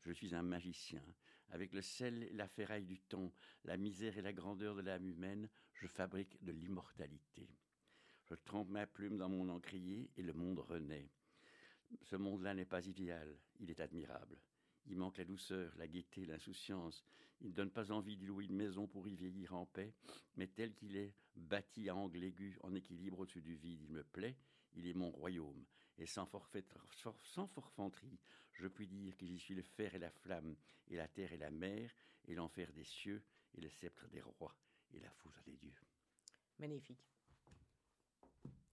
Je 0.00 0.12
suis 0.12 0.34
un 0.34 0.42
magicien. 0.42 1.02
Avec 1.50 1.72
le 1.72 1.82
sel 1.82 2.24
et 2.24 2.32
la 2.32 2.48
ferraille 2.48 2.86
du 2.86 2.98
temps, 2.98 3.32
la 3.64 3.76
misère 3.76 4.18
et 4.18 4.22
la 4.22 4.32
grandeur 4.32 4.74
de 4.74 4.82
l'âme 4.82 5.06
humaine, 5.06 5.48
je 5.74 5.86
fabrique 5.86 6.42
de 6.42 6.52
l'immortalité. 6.52 7.48
Je 8.24 8.34
trempe 8.34 8.68
ma 8.70 8.86
plume 8.86 9.18
dans 9.18 9.28
mon 9.28 9.48
encrier 9.48 10.10
et 10.16 10.22
le 10.22 10.32
monde 10.32 10.58
renaît. 10.58 11.08
Ce 12.02 12.16
monde-là 12.16 12.54
n'est 12.54 12.64
pas 12.64 12.84
idéal, 12.86 13.38
il 13.60 13.70
est 13.70 13.80
admirable. 13.80 14.38
Il 14.88 14.96
manque 14.96 15.18
la 15.18 15.24
douceur, 15.24 15.72
la 15.76 15.86
gaieté, 15.86 16.24
l'insouciance. 16.24 17.04
Il 17.40 17.48
ne 17.48 17.52
donne 17.52 17.70
pas 17.70 17.90
envie 17.92 18.16
d'y 18.16 18.26
louer 18.26 18.44
une 18.44 18.56
maison 18.56 18.86
pour 18.86 19.08
y 19.08 19.14
vieillir 19.14 19.54
en 19.54 19.66
paix, 19.66 19.92
mais 20.36 20.46
tel 20.46 20.74
qu'il 20.74 20.96
est, 20.96 21.14
bâti 21.34 21.88
à 21.88 21.96
angle 21.96 22.24
aigu, 22.24 22.58
en 22.62 22.74
équilibre 22.74 23.20
au-dessus 23.20 23.42
du 23.42 23.56
vide, 23.56 23.82
il 23.82 23.90
me 23.90 24.02
plaît, 24.02 24.36
il 24.74 24.86
est 24.86 24.94
mon 24.94 25.10
royaume. 25.10 25.64
Et 25.98 26.06
sans, 26.06 26.28
sans 27.22 27.46
forfanterie, 27.46 28.18
je 28.52 28.66
puis 28.66 28.86
dire 28.86 29.16
que 29.16 29.26
j'y 29.26 29.38
suis 29.38 29.54
le 29.54 29.62
fer 29.62 29.94
et 29.94 29.98
la 29.98 30.10
flamme, 30.10 30.56
et 30.88 30.96
la 30.96 31.08
terre 31.08 31.32
et 31.32 31.38
la 31.38 31.50
mer, 31.50 31.90
et 32.26 32.34
l'enfer 32.34 32.72
des 32.72 32.84
cieux, 32.84 33.22
et 33.54 33.60
le 33.60 33.68
sceptre 33.68 34.08
des 34.08 34.20
rois, 34.20 34.56
et 34.92 35.00
la 35.00 35.10
foudre 35.10 35.42
des 35.46 35.56
dieux. 35.56 35.76
Magnifique. 36.58 37.06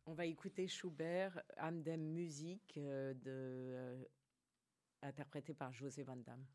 On 0.06 0.14
va 0.14 0.26
écouter 0.26 0.68
Schubert, 0.68 1.42
Amdem 1.58 2.02
Musique, 2.02 2.78
euh, 2.78 3.14
de, 3.14 3.24
euh, 3.28 4.04
interprété 5.04 5.54
par 5.54 5.72
José 5.74 6.04
Van 6.04 6.16
Damme. 6.18 6.46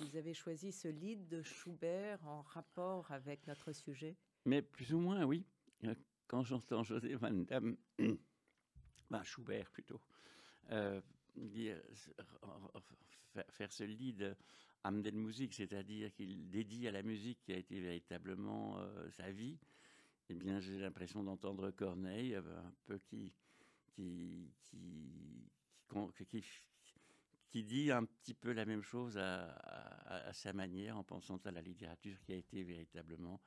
Vous 0.00 0.16
avez 0.16 0.34
choisi 0.34 0.72
ce 0.72 0.88
lead 0.88 1.26
de 1.28 1.42
Schubert 1.42 2.26
en 2.26 2.42
rapport 2.42 3.10
avec 3.10 3.46
notre 3.46 3.72
sujet? 3.72 4.16
Mais 4.44 4.62
plus 4.62 4.94
ou 4.94 4.98
moins, 4.98 5.24
oui. 5.24 5.44
Euh, 5.84 5.94
quand 6.26 6.42
j'entends 6.42 6.82
José 6.82 7.14
Van 7.14 7.32
Damme, 7.32 7.76
ben 9.10 9.22
Schubert 9.24 9.70
plutôt, 9.70 10.00
euh, 10.70 11.00
faire 13.48 13.72
ce 13.72 13.84
lead 13.84 14.36
Amden 14.84 15.16
Musique, 15.16 15.54
c'est-à-dire 15.54 16.12
qu'il 16.14 16.48
dédie 16.48 16.86
à 16.86 16.92
la 16.92 17.02
musique 17.02 17.40
qui 17.42 17.52
a 17.52 17.56
été 17.56 17.80
véritablement 17.80 18.78
euh, 18.78 19.10
sa 19.10 19.30
vie, 19.30 19.58
eh 20.28 20.34
bien, 20.34 20.60
j'ai 20.60 20.78
l'impression 20.78 21.22
d'entendre 21.22 21.70
Corneille, 21.70 22.34
un 22.34 22.72
peu 22.86 22.98
qui, 22.98 23.32
qui, 23.94 24.52
qui, 24.62 25.48
qui 26.28 26.42
dit 27.64 27.90
un 27.90 28.04
petit 28.04 28.34
peu 28.34 28.52
la 28.52 28.64
même 28.64 28.82
chose 28.82 29.18
à, 29.18 30.32
sa 30.32 30.52
manière, 30.52 30.96
en 30.96 31.04
pensant 31.04 31.38
à 31.44 31.50
la 31.50 31.60
littérature 31.60 32.20
qui 32.20 32.32
a 32.32 32.36
été 32.36 32.62
véritablement 32.62 33.40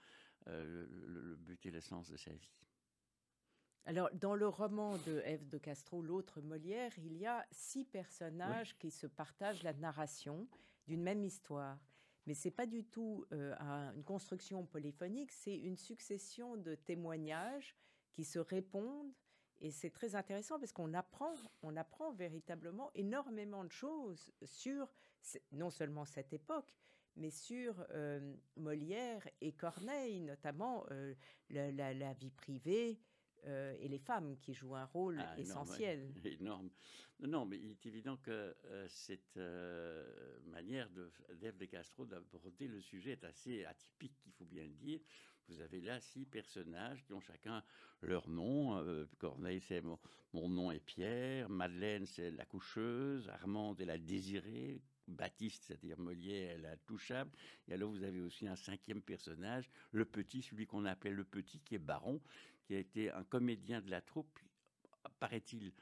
euh, 0.48 0.86
le, 1.08 1.36
but 1.36 1.66
et 1.66 1.72
l'essence 1.72 2.10
de 2.10 2.18
sa 2.18 2.32
vie. 2.32 2.62
Alors, 3.86 4.10
dans 4.14 4.36
le 4.36 4.48
roman 4.48 4.98
de 4.98 5.22
Ève 5.26 5.48
de 5.48 5.58
Castro, 5.58 6.02
L'autre 6.02 6.42
Molière, 6.42 6.92
il 6.98 7.18
y 7.18 7.26
a 7.26 7.46
six 7.52 7.86
personnages 7.86 8.78
qui 8.78 8.92
se 8.92 9.08
partagent 9.08 9.64
la 9.64 9.74
narration 9.74 10.48
d'une 10.88 11.02
même 11.02 11.24
histoire. 11.24 11.80
Mais 12.26 12.34
ce 12.36 12.48
n'est 12.48 12.54
pas 12.54 12.68
du 12.68 12.84
tout 12.84 13.26
euh, 13.32 13.56
une 13.96 14.04
construction 14.04 14.66
polyphonique, 14.66 15.32
c'est 15.32 15.58
une 15.58 15.78
succession 15.78 16.58
de 16.58 16.76
témoignages 16.76 17.76
qui 18.12 18.24
se 18.24 18.38
répondent 18.38 19.14
et 19.62 19.72
c'est 19.72 19.90
très 19.90 20.16
intéressant 20.16 20.60
parce 20.60 20.72
qu'on 20.72 20.94
apprend, 20.94 21.34
on 21.64 21.76
apprend 21.76 22.12
véritablement 22.14 22.92
énormément 22.96 23.64
de 23.64 23.72
choses 23.72 24.32
sur 24.44 24.88
non 25.52 25.70
seulement 25.70 26.06
cette 26.06 26.34
époque, 26.34 26.74
mais 27.16 27.30
sur 27.30 27.86
euh, 27.92 28.36
Molière 28.56 29.28
et 29.42 29.52
Corneille, 29.52 30.22
notamment 30.22 30.86
euh, 30.92 31.14
la, 31.50 32.14
vie 32.14 32.32
privée 32.32 33.00
euh, 33.46 33.76
et 33.80 33.90
les 33.90 34.00
femmes 34.00 34.38
qui 34.38 34.54
jouent 34.54 34.76
un 34.76 34.86
rôle 34.86 35.20
ah, 35.20 35.38
essentiel. 35.38 36.14
Énorme. 36.24 36.70
Non, 37.20 37.46
mais 37.46 37.58
il 37.58 37.72
est 37.72 37.86
évident 37.86 38.16
que 38.16 38.56
cette 38.88 39.38
manière 40.46 40.90
d'Ève 41.36 41.58
de 41.58 41.66
Castro 41.66 42.06
d'aborder 42.06 42.70
le 42.70 42.80
sujet 42.80 43.12
est 43.12 43.26
assez 43.26 43.66
atypique, 43.66 44.16
il 44.26 44.32
faut 44.32 44.46
bien 44.46 44.64
le 44.64 44.74
dire. 44.74 45.02
Vous 45.50 45.62
avez 45.62 45.82
là 45.82 46.00
six 46.00 46.26
personnages 46.26 47.04
qui 47.04 47.14
ont 47.14 47.22
chacun 47.22 47.64
leur 48.02 48.30
nom. 48.30 48.78
Euh, 48.78 49.06
Corneille, 49.18 49.62
c'est 49.62 49.82
mon, 49.82 49.98
nom 50.50 50.72
est 50.72 50.80
Pierre. 50.80 51.50
Madeleine, 51.50 52.06
c'est 52.06 52.32
la 52.32 52.46
coucheuse. 52.46 53.28
Armande 53.30 53.82
est 53.82 53.86
la 53.86 53.98
désirée. 53.98 54.82
Baptiste, 55.08 55.64
c'est-à-dire 55.66 55.98
Molière, 56.00 56.60
la 56.60 56.78
touchable. 56.78 57.32
Et 57.68 57.74
alors, 57.74 57.90
vous 57.90 58.04
avez 58.04 58.22
aussi 58.22 58.48
un 58.48 58.56
cinquième 58.56 59.02
personnage, 59.02 59.68
le 59.92 60.06
petit, 60.06 60.44
celui 60.44 60.68
qu'on 60.68 60.86
appelle 60.86 61.16
le 61.16 61.24
petit, 61.24 61.60
qui 61.62 61.74
est 61.74 61.80
Baron, 61.80 62.22
qui 62.64 62.76
a 62.76 62.78
été 62.78 63.10
un 63.10 63.24
comédien 63.24 63.82
de 63.82 63.90
la 63.90 64.02
troupe, 64.02 64.40
paraît-il, 65.20 65.74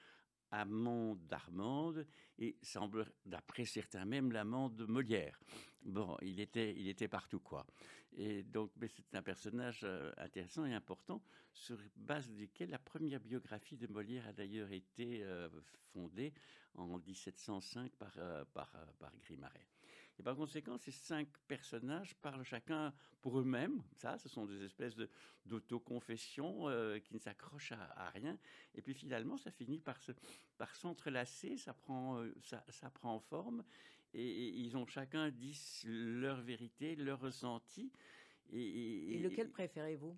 amant 0.51 1.15
d'Armande 1.15 2.05
et 2.39 2.57
semble, 2.61 3.05
d'après 3.25 3.65
certains 3.65 4.05
même, 4.05 4.31
l'amant 4.31 4.69
de 4.69 4.85
Molière. 4.85 5.39
Bon, 5.83 6.17
il 6.21 6.39
était, 6.39 6.75
il 6.77 6.87
était 6.87 7.07
partout, 7.07 7.39
quoi. 7.39 7.65
Et 8.13 8.43
donc, 8.43 8.71
c'est 8.81 9.15
un 9.15 9.21
personnage 9.21 9.81
euh, 9.83 10.11
intéressant 10.17 10.65
et 10.65 10.73
important, 10.73 11.21
sur 11.53 11.77
base 11.95 12.29
duquel 12.29 12.69
la 12.69 12.79
première 12.79 13.19
biographie 13.19 13.77
de 13.77 13.87
Molière 13.87 14.27
a 14.27 14.33
d'ailleurs 14.33 14.71
été 14.71 15.23
euh, 15.23 15.49
fondée 15.93 16.33
en 16.75 16.97
1705 16.99 17.91
par, 17.95 18.13
euh, 18.17 18.43
par, 18.53 18.71
par 18.99 19.11
Grimaret. 19.19 19.67
Et 20.19 20.23
par 20.23 20.35
conséquent, 20.35 20.77
ces 20.77 20.91
cinq 20.91 21.27
personnages 21.47 22.15
parlent 22.15 22.43
chacun 22.43 22.93
pour 23.21 23.39
eux-mêmes. 23.39 23.83
Ça, 23.93 24.17
ce 24.17 24.29
sont 24.29 24.45
des 24.45 24.63
espèces 24.63 24.95
d'autoconfessions 25.45 26.69
euh, 26.69 26.99
qui 26.99 27.13
ne 27.13 27.19
s'accrochent 27.19 27.73
à, 27.73 28.09
rien. 28.09 28.37
Et 28.75 28.81
puis 28.81 28.93
finalement, 28.93 29.37
ça 29.37 29.51
finit 29.51 29.79
par, 29.79 30.01
se, 30.01 30.11
par 30.57 30.75
s'entrelacer, 30.75 31.57
ça 31.57 31.73
prend, 31.73 32.19
euh, 32.19 32.33
ça, 32.41 32.63
ça, 32.69 32.89
prend 32.89 33.19
forme. 33.19 33.63
Et, 34.13 34.49
ils 34.49 34.75
ont 34.75 34.87
chacun 34.87 35.29
dit 35.29 35.59
leur 35.85 36.41
vérité, 36.41 36.95
leur 36.95 37.19
ressenti. 37.19 37.91
Et 38.51 39.19
lequel 39.19 39.51
préférez-vous? 39.51 40.17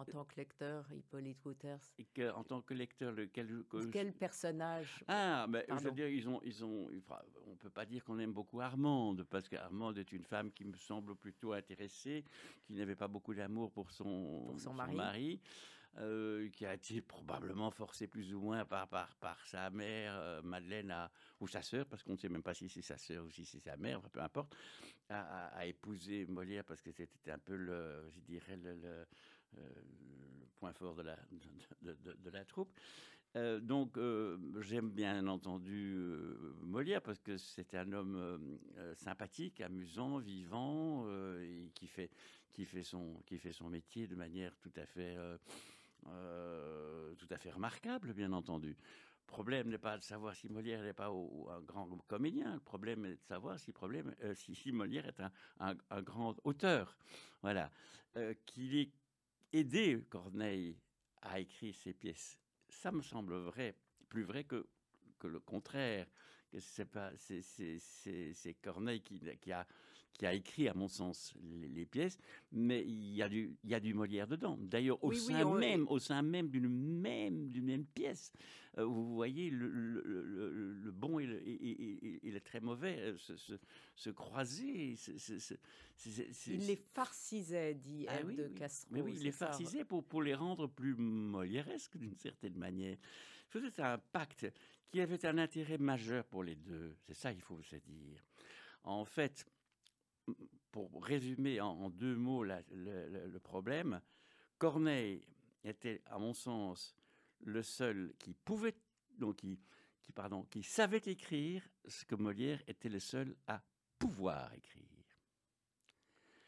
En 0.00 0.04
tant 0.04 0.24
que 0.24 0.36
lecteur, 0.36 0.86
Hippolyte 0.92 1.44
Wouters 1.44 1.80
Et 1.98 2.04
que, 2.04 2.32
En 2.32 2.44
tant 2.44 2.62
que 2.62 2.74
lecteur, 2.74 3.12
lequel 3.12 3.64
Quel 3.92 4.12
personnage 4.12 5.04
Ah, 5.08 5.46
ben, 5.48 5.62
je 5.68 5.84
veux 5.84 5.92
dire, 5.92 6.08
ils 6.08 6.28
ont, 6.28 6.40
ils 6.42 6.64
ont, 6.64 6.88
on 7.46 7.56
peut 7.56 7.70
pas 7.70 7.84
dire 7.84 8.04
qu'on 8.04 8.18
aime 8.18 8.32
beaucoup 8.32 8.60
Armande, 8.60 9.24
parce 9.28 9.48
qu'Armande 9.48 9.98
est 9.98 10.12
une 10.12 10.24
femme 10.24 10.50
qui 10.52 10.64
me 10.64 10.76
semble 10.76 11.14
plutôt 11.16 11.52
intéressée, 11.52 12.24
qui 12.64 12.74
n'avait 12.74 12.96
pas 12.96 13.08
beaucoup 13.08 13.34
d'amour 13.34 13.70
pour 13.72 13.90
son, 13.90 14.44
pour 14.46 14.60
son, 14.60 14.74
mari. 14.74 15.40
Euh, 15.98 16.48
qui 16.50 16.64
a 16.64 16.74
été 16.74 17.00
probablement 17.00 17.68
forcée 17.72 18.06
plus 18.06 18.32
ou 18.32 18.40
moins 18.40 18.64
par, 18.64 18.86
par, 18.86 19.16
par 19.16 19.44
sa 19.44 19.70
mère, 19.70 20.14
euh, 20.14 20.40
Madeleine, 20.40 20.92
à, 20.92 21.10
ou 21.40 21.48
sa 21.48 21.62
sœur, 21.62 21.84
parce 21.84 22.04
qu'on 22.04 22.12
ne 22.12 22.16
sait 22.16 22.28
même 22.28 22.44
pas 22.44 22.54
si 22.54 22.68
c'est 22.68 22.80
sa 22.80 22.96
sœur 22.96 23.24
ou 23.24 23.30
si 23.30 23.44
c'est 23.44 23.58
sa 23.58 23.76
mère, 23.76 24.00
peu 24.12 24.20
importe, 24.20 24.54
à, 25.08 25.48
à, 25.48 25.66
épouser 25.66 26.26
Molière 26.26 26.62
parce 26.64 26.80
que 26.80 26.92
c'était 26.92 27.32
un 27.32 27.38
peu 27.38 27.56
le, 27.56 28.08
je 28.14 28.20
dirais, 28.20 28.56
le 28.56 28.74
le 28.74 29.04
euh, 29.58 29.62
point 30.58 30.72
fort 30.72 30.94
de 30.94 31.02
la, 31.02 31.16
de, 31.82 32.30
la 32.30 32.44
troupe. 32.44 32.70
Euh, 33.36 33.60
donc, 33.60 33.96
euh, 33.96 34.36
j'aime 34.60 34.90
bien 34.90 35.26
entendu 35.26 35.96
Molière 36.60 37.00
parce 37.00 37.20
que 37.20 37.36
c'est 37.36 37.74
un 37.74 37.92
homme 37.92 38.58
sympathique, 38.94 39.60
amusant, 39.60 40.18
vivant, 40.18 41.06
qui 41.74 41.86
fait, 41.86 42.10
qui, 42.52 42.66
fait 42.66 42.82
son, 42.82 43.22
qui 43.26 43.38
fait 43.38 43.52
son 43.52 43.68
métier 43.70 44.06
de 44.06 44.16
manière 44.16 44.54
tout 44.58 44.72
à 44.76 44.84
fait, 44.84 45.16
tout 46.02 47.28
à 47.30 47.38
fait 47.38 47.50
remarquable, 47.50 48.12
bien 48.12 48.32
entendu. 48.32 48.76
Le 48.76 49.32
problème 49.32 49.68
n'est 49.68 49.78
pas 49.78 49.96
de 49.96 50.02
savoir 50.02 50.34
si 50.34 50.48
Molière 50.48 50.82
n'est 50.82 50.92
pas 50.92 51.08
un 51.08 51.60
grand 51.62 51.86
comédien. 52.08 52.54
Le 52.54 52.60
problème 52.60 53.06
est 53.06 53.14
de 53.14 53.22
savoir 53.28 53.58
si, 53.60 53.72
problème, 53.72 54.14
si, 54.34 54.72
Molière 54.72 55.06
est 55.06 55.20
un, 55.60 55.76
un, 55.88 56.02
grand 56.02 56.34
auteur. 56.44 56.98
Voilà. 57.40 57.70
qu'il 58.44 58.74
est 58.76 58.90
aider 59.52 60.00
Corneille 60.08 60.78
à 61.22 61.40
écrire 61.40 61.74
ses 61.74 61.92
pièces. 61.92 62.38
Ça 62.68 62.92
me 62.92 63.02
semble 63.02 63.34
vrai, 63.34 63.74
plus 64.08 64.22
vrai 64.22 64.44
que, 64.44 64.66
que 65.18 65.26
le 65.26 65.40
contraire. 65.40 66.06
C'est, 66.58 68.54
Corneille 68.60 69.02
qui, 69.02 69.20
qui, 69.40 69.52
a, 69.52 69.64
qui 70.20 70.26
a 70.26 70.34
écrit, 70.34 70.68
à 70.68 70.74
mon 70.74 70.86
sens, 70.86 71.32
les, 71.62 71.86
pièces, 71.86 72.18
mais 72.52 72.84
il 72.84 73.14
y 73.14 73.22
a 73.22 73.28
du, 73.30 73.56
il 73.64 73.70
y 73.70 73.74
a 73.74 73.80
du 73.80 73.94
Molière 73.94 74.26
dedans. 74.26 74.58
D'ailleurs, 74.60 75.02
au, 75.02 75.14
sein 75.14 75.50
même, 75.56 75.88
au 75.88 75.98
sein 75.98 76.20
même 76.20 76.50
d'une 76.50 76.68
même, 76.68 77.48
d'une 77.48 77.64
même 77.64 77.86
pièce, 77.86 78.30
euh, 78.76 78.84
vous 78.84 79.14
voyez 79.14 79.48
le, 79.48 79.66
le, 79.70 80.90
bon 80.90 81.20
et 81.20 81.26
le, 81.26 82.40
très 82.40 82.60
mauvais 82.60 82.98
euh, 82.98 83.16
se, 83.16 83.56
se, 83.96 84.10
croiser. 84.10 84.94
il 86.48 86.66
les 86.66 86.76
farcisait, 86.76 87.72
dit 87.72 88.04
ah, 88.06 88.22
de 88.22 88.48
Castro. 88.48 88.88
Mais 88.90 89.00
oui, 89.00 89.14
il 89.16 89.22
les 89.22 89.32
farcisait 89.32 89.86
pour, 89.86 90.04
pour 90.04 90.20
les 90.22 90.34
rendre 90.34 90.66
plus 90.66 90.96
molièresques 90.96 91.96
d'une 91.96 92.18
certaine 92.18 92.58
manière. 92.58 92.98
C'était 93.50 93.80
un 93.80 93.96
pacte 93.96 94.52
qui 94.90 95.00
avait 95.00 95.24
un 95.24 95.38
intérêt 95.38 95.78
majeur 95.78 96.26
pour 96.26 96.44
les 96.44 96.56
deux. 96.56 96.94
C'est 97.06 97.14
ça, 97.14 97.32
il 97.32 97.40
faut 97.40 97.62
se 97.62 97.76
dire. 97.76 98.22
En 98.84 99.06
fait, 99.06 99.46
pour 100.72 101.04
résumer 101.04 101.60
en, 101.60 101.90
deux 101.90 102.16
mots 102.16 102.44
le, 102.44 103.38
problème, 103.38 104.00
Corneille 104.58 105.22
était, 105.64 106.02
à 106.06 106.18
mon 106.18 106.32
sens, 106.32 106.94
le 107.40 107.62
seul 107.62 108.14
qui 108.18 108.34
pouvait, 108.34 108.76
donc 109.18 109.36
qui, 109.36 109.58
qui, 110.02 110.12
pardon, 110.12 110.44
qui 110.44 110.62
savait 110.62 111.02
écrire 111.06 111.66
ce 111.86 112.04
que 112.04 112.14
Molière 112.14 112.62
était 112.66 112.88
le 112.88 113.00
seul 113.00 113.34
à 113.46 113.62
pouvoir 113.98 114.52
écrire. 114.54 114.90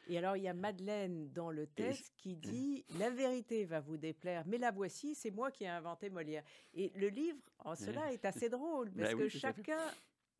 Et 0.09 0.19
alors, 0.19 0.37
il 0.37 0.43
y 0.43 0.49
a 0.49 0.55
Madeleine 0.55 1.31
dans 1.33 1.51
le 1.51 1.67
texte 1.67 2.13
qui 2.17 2.37
dit 2.37 2.85
La 2.99 3.11
vérité 3.11 3.65
va 3.65 3.81
vous 3.81 3.97
déplaire, 3.97 4.45
mais 4.47 4.59
la 4.59 4.71
voici, 4.71 5.15
c'est 5.15 5.31
moi 5.31 5.51
qui 5.51 5.65
ai 5.65 5.69
inventé 5.69 6.11
Molière. 6.11 6.45
Et 6.75 6.93
le 6.97 7.09
livre, 7.09 7.39
en 7.61 7.75
cela, 7.75 8.13
est 8.13 8.25
assez 8.25 8.49
drôle, 8.49 8.91
parce 8.97 9.15
ben 9.15 9.19
que 9.19 9.29
chacun 9.29 9.79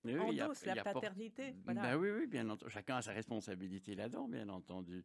endosse 0.05 0.65
la 0.65 0.83
paternité. 0.83 1.55
Ben 1.65 1.97
oui, 1.97 2.11
oui, 2.11 2.27
bien 2.27 2.49
entendu. 2.49 2.71
Chacun 2.71 2.97
a 2.97 3.03
sa 3.03 3.13
responsabilité 3.13 3.95
là-dedans, 3.95 4.29
bien 4.29 4.49
entendu. 4.49 5.05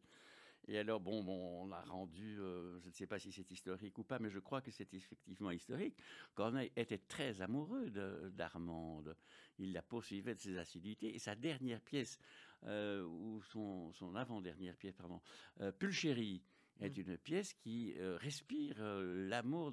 Et 0.69 0.77
alors, 0.77 0.99
bon, 0.99 1.23
bon 1.23 1.63
on 1.63 1.71
a 1.71 1.81
rendu, 1.81 2.39
euh, 2.39 2.77
je 2.81 2.87
ne 2.89 2.93
sais 2.93 3.07
pas 3.07 3.19
si 3.19 3.31
c'est 3.31 3.49
historique 3.49 3.97
ou 3.97 4.03
pas, 4.03 4.19
mais 4.19 4.29
je 4.29 4.39
crois 4.39 4.61
que 4.61 4.69
c'est 4.69 4.93
effectivement 4.93 5.51
historique. 5.51 5.95
Corneille 6.35 6.71
était 6.75 6.97
très 6.97 7.41
amoureux 7.41 7.89
d'Armande. 8.31 9.15
Il 9.59 9.71
la 9.71 9.81
poursuivait 9.81 10.35
de 10.35 10.39
ses 10.39 10.57
assiduités. 10.57 11.15
Et 11.15 11.19
sa 11.19 11.35
dernière 11.35 11.79
pièce, 11.79 12.19
euh, 12.65 13.03
ou 13.03 13.41
son, 13.43 13.93
son 13.93 14.15
avant-dernière 14.15 14.75
pièce, 14.75 14.95
pardon, 14.95 15.21
euh, 15.61 15.71
Pulchérie, 15.71 16.43
est 16.79 16.97
mm. 16.97 17.01
une 17.01 17.17
pièce 17.17 17.53
qui 17.53 17.93
euh, 17.97 18.17
respire 18.17 18.77
l'amour 18.79 19.71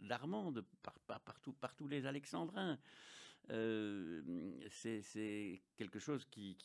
d'Armande 0.00 0.64
par, 0.82 0.98
par, 1.00 1.20
par, 1.20 1.74
tous 1.74 1.88
les 1.88 2.06
Alexandrins. 2.06 2.78
C'est 3.48 5.62
quelque 5.76 5.98
chose 5.98 6.24
qui, 6.26 6.56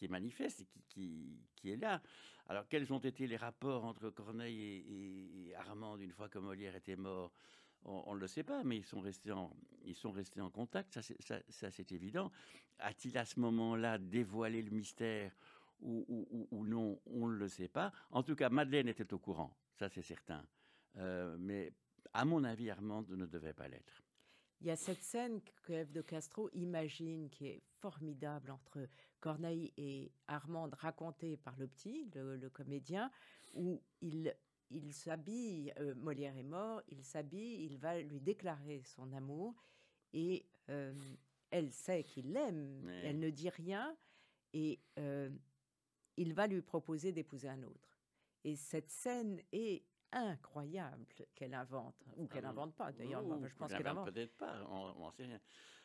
est 0.00 0.08
manifeste 0.08 0.60
et 0.60 0.66
qui, 0.88 1.38
est 1.64 1.76
là. 1.76 2.02
Alors, 2.48 2.66
quels 2.68 2.92
ont 2.92 2.98
été 2.98 3.26
les 3.26 3.36
rapports 3.36 3.84
entre 3.84 4.10
Corneille 4.10 4.60
et, 4.60 5.48
et 5.48 5.54
Armand 5.54 5.96
une 5.96 6.12
fois 6.12 6.28
que 6.28 6.38
Molière 6.38 6.76
était 6.76 6.96
mort? 6.96 7.32
On 7.84 8.14
ne 8.14 8.20
le 8.20 8.28
sait 8.28 8.44
pas, 8.44 8.62
mais 8.62 8.76
ils 8.76 8.84
sont 8.84 9.00
restés 9.00 9.32
en, 9.32 10.50
contact, 10.50 10.92
ça, 10.92 11.70
c'est 11.70 11.92
évident. 11.92 12.30
A-t-il 12.78 13.16
à 13.18 13.24
ce 13.24 13.40
moment-là 13.40 13.98
dévoilé 13.98 14.62
le 14.62 14.70
mystère 14.70 15.32
ou, 15.80 16.64
non? 16.64 17.00
On 17.06 17.26
ne 17.26 17.34
le 17.34 17.48
sait 17.48 17.68
pas. 17.68 17.92
En 18.10 18.22
tout 18.22 18.36
cas, 18.36 18.50
Madeleine 18.50 18.88
était 18.88 19.12
au 19.12 19.18
courant, 19.18 19.56
ça 19.74 19.88
c'est 19.88 20.02
certain. 20.02 20.44
Euh, 20.96 21.36
mais 21.40 21.72
à 22.12 22.24
mon 22.24 22.44
avis, 22.44 22.70
Armand 22.70 23.04
ne 23.08 23.26
devait 23.26 23.54
pas 23.54 23.66
l'être. 23.66 24.01
Il 24.62 24.68
y 24.68 24.70
a 24.70 24.76
cette 24.76 25.02
scène 25.02 25.40
que 25.64 25.72
Eve 25.72 25.90
de 25.90 26.02
Castro 26.02 26.48
imagine 26.52 27.28
qui 27.30 27.48
est 27.48 27.62
formidable 27.80 28.52
entre 28.52 28.86
Corneille 29.18 29.72
et 29.76 30.12
Armande 30.28 30.74
racontée 30.74 31.36
par 31.36 31.56
le 31.58 31.66
petit, 31.66 32.08
le, 32.14 32.48
comédien, 32.48 33.10
où 33.54 33.82
il, 34.02 34.32
il 34.70 34.92
s'habille, 34.92 35.74
euh, 35.80 35.96
Molière 35.96 36.36
est 36.36 36.44
mort, 36.44 36.80
il 36.86 37.02
s'habille, 37.02 37.64
il 37.64 37.76
va 37.78 38.00
lui 38.00 38.20
déclarer 38.20 38.84
son 38.84 39.12
amour 39.12 39.64
et 40.12 40.46
euh, 40.70 40.94
elle 41.50 41.72
sait 41.72 42.04
qu'il 42.04 42.32
l'aime, 42.32 42.88
elle 43.02 43.18
ne 43.18 43.30
dit 43.30 43.50
rien 43.50 43.96
et 44.52 44.78
euh, 45.00 45.28
il 46.16 46.34
va 46.34 46.46
lui 46.46 46.62
proposer 46.62 47.10
d'épouser 47.10 47.48
un 47.48 47.64
autre. 47.64 47.98
Et 48.44 48.54
cette 48.54 48.92
scène 48.92 49.40
est 49.50 49.82
incroyable 50.12 51.06
qu'elle 51.34 51.54
invente, 51.54 51.96
ou 52.16 52.26
qu'elle 52.26 52.44
n'invente 52.44 52.74
pas 52.74 52.92
d'ailleurs. 52.92 53.22
je 53.46 53.54
pense 53.54 53.72
qu'elle 53.72 53.86
invente. 53.86 54.12
Peut-être 54.12 54.36
pas, 54.36 54.64
on 54.68 54.98
n'en 54.98 55.10
sait 55.10 55.24
rien. 55.24 55.40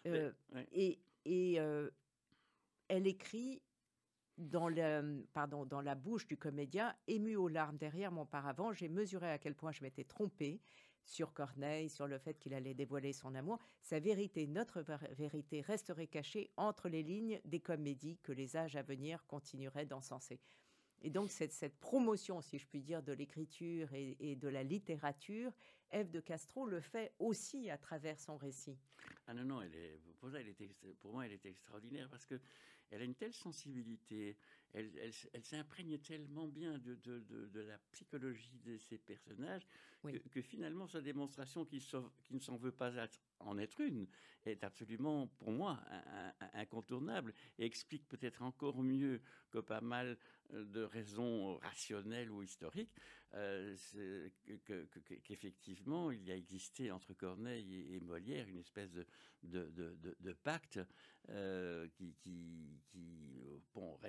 Euh, 0.06 0.32
et, 0.72 1.00
et 1.26 1.60
euh, 1.60 1.90
elle 2.88 3.08
écrit 3.08 3.62
dans, 4.38 4.70
le, 4.70 5.26
pardon, 5.34 5.66
dans 5.66 5.82
la 5.82 5.96
bouche 5.96 6.28
du 6.28 6.38
comédien, 6.38 6.96
ému 7.08 7.36
aux 7.36 7.48
larmes 7.48 7.78
derrière 7.78 8.12
mon 8.12 8.26
paravent, 8.26 8.74
j'ai 8.74 8.90
mesuré 8.90 9.32
à 9.32 9.38
quel 9.38 9.56
point 9.56 9.72
je 9.72 9.82
m'étais 9.82 10.04
trompée 10.04 10.62
sur 11.08 11.34
Corneille, 11.34 11.90
sur 11.90 12.06
le 12.06 12.20
fait 12.20 12.38
qu'il 12.38 12.54
allait 12.54 12.74
dévoiler 12.74 13.14
son 13.14 13.34
amour. 13.34 13.60
Sa 13.82 14.00
vérité, 14.00 14.46
notre 14.46 14.84
vérité, 15.12 15.62
resterait 15.62 16.08
cachée 16.08 16.52
entre 16.58 16.90
les 16.90 17.02
lignes 17.02 17.40
des 17.46 17.62
comédies 17.62 18.18
que 18.22 18.34
les 18.34 18.58
âges 18.58 18.76
à 18.76 18.84
venir 18.84 19.26
continueraient 19.26 19.86
d'encenser. 19.86 20.40
Et 21.02 21.10
donc 21.10 21.32
cette, 21.32 21.54
cette, 21.54 21.78
promotion, 21.80 22.42
si 22.42 22.58
je 22.58 22.68
puis 22.68 22.82
dire, 22.82 23.04
de 23.04 23.14
l'écriture 23.14 23.90
et, 23.94 24.36
de 24.36 24.48
la 24.48 24.64
littérature, 24.64 25.52
Ève 25.92 26.10
de 26.10 26.20
Castro 26.20 26.66
le 26.66 26.82
fait 26.82 27.14
aussi 27.20 27.70
à 27.70 27.78
travers 27.78 28.20
son 28.20 28.36
récit. 28.36 28.78
Ah 29.28 29.34
non, 29.34 29.44
non, 29.44 29.62
elle 29.62 29.76
est, 29.76 30.00
pour, 30.20 30.32
ça, 30.32 30.42
elle 30.42 30.50
est, 30.50 30.74
pour 31.00 31.14
moi, 31.14 31.26
elle 31.26 31.34
est 31.34 31.46
extraordinaire 31.46 32.10
parce 32.10 32.26
que 32.26 32.40
elle 32.90 33.02
a 33.02 33.06
une 33.06 33.16
telle 33.16 33.34
sensibilité, 33.34 34.38
elle, 34.74 34.92
elle, 34.98 35.12
elle 35.34 35.44
s'imprègne 35.44 35.98
tellement 36.00 36.48
bien 36.48 36.78
de, 36.78 36.96
de, 36.96 37.20
de, 37.20 37.60
la 37.62 37.78
psychologie 37.92 38.60
de 38.64 38.78
ces 38.78 38.98
personnages 38.98 39.68
que, 40.04 40.18
que, 40.30 40.42
finalement 40.42 40.88
sa 40.88 41.02
démonstration 41.02 41.66
qui, 41.66 41.80
qui 41.80 42.34
ne 42.34 42.40
s'en 42.40 42.56
veut 42.56 42.72
pas 42.72 42.92
en 43.40 43.58
être 43.58 43.82
une 43.82 44.08
est 44.46 44.64
absolument, 44.64 45.28
pour 45.28 45.52
moi, 45.52 45.80
incontournable 46.54 47.34
et 47.60 47.66
explique 47.66 48.08
peut-être 48.08 48.42
encore 48.42 48.82
mieux 48.82 49.22
que 49.52 49.60
pas 49.60 49.82
mal 49.82 50.18
de 50.52 50.84
raisons 50.84 51.58
rationnelles 51.58 52.32
ou 52.32 52.44
historiques 52.44 52.94
euh, 53.34 53.76
qu'effectivement 55.24 56.12
il 56.12 56.24
y 56.24 56.32
a 56.32 56.36
existé 56.36 56.92
entre 56.92 57.14
Corneille 57.14 57.94
et, 57.94 58.00
Molière 58.00 58.48
une 58.48 58.58
espèce 58.58 58.92
de, 58.94 59.06
de, 59.44 59.70
de, 59.70 60.16
de 60.18 60.34
pacte 60.34 60.80
euh, 61.30 61.90
qui, 61.90 62.16
qui, 62.16 62.80
qui, 62.88 63.44
bon, 63.74 64.00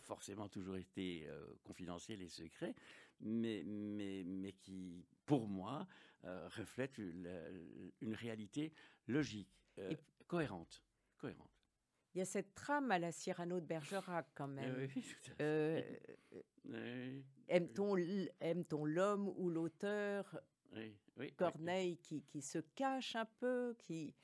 forcément 0.00 0.48
toujours 0.48 0.76
été 0.76 1.26
euh, 1.28 1.46
confidentiel 1.62 2.22
et 2.22 2.28
secret, 2.28 2.74
mais, 3.20 3.62
mais, 3.66 4.24
mais 4.24 4.52
qui, 4.52 5.04
pour 5.26 5.46
moi, 5.46 5.86
reflète 6.22 6.96
une, 6.96 7.30
une, 8.00 8.14
réalité 8.14 8.72
logique, 9.08 9.60
et, 9.76 9.98
cohérente, 10.26 10.82
cohérente. 11.18 11.53
Il 12.14 12.18
y 12.18 12.22
a 12.22 12.24
cette 12.24 12.54
trame 12.54 12.90
à 12.90 12.98
la 12.98 13.10
Cyrano 13.10 13.60
de 13.60 13.66
Bergerac 13.66 14.26
quand 14.34 14.48
même. 14.48 14.74
Oui, 14.78 14.88
Aime-t-on 17.48 17.96
aime 18.40 18.64
l'homme 18.84 19.28
ou 19.36 19.50
l'auteur? 19.50 20.40
Corneille 21.36 21.98
Qui, 21.98 22.22
qui, 22.22 22.40
se 22.40 22.58
cache 22.58 23.16
un 23.16 23.26
peu, 23.38 23.74
qui 23.78 24.14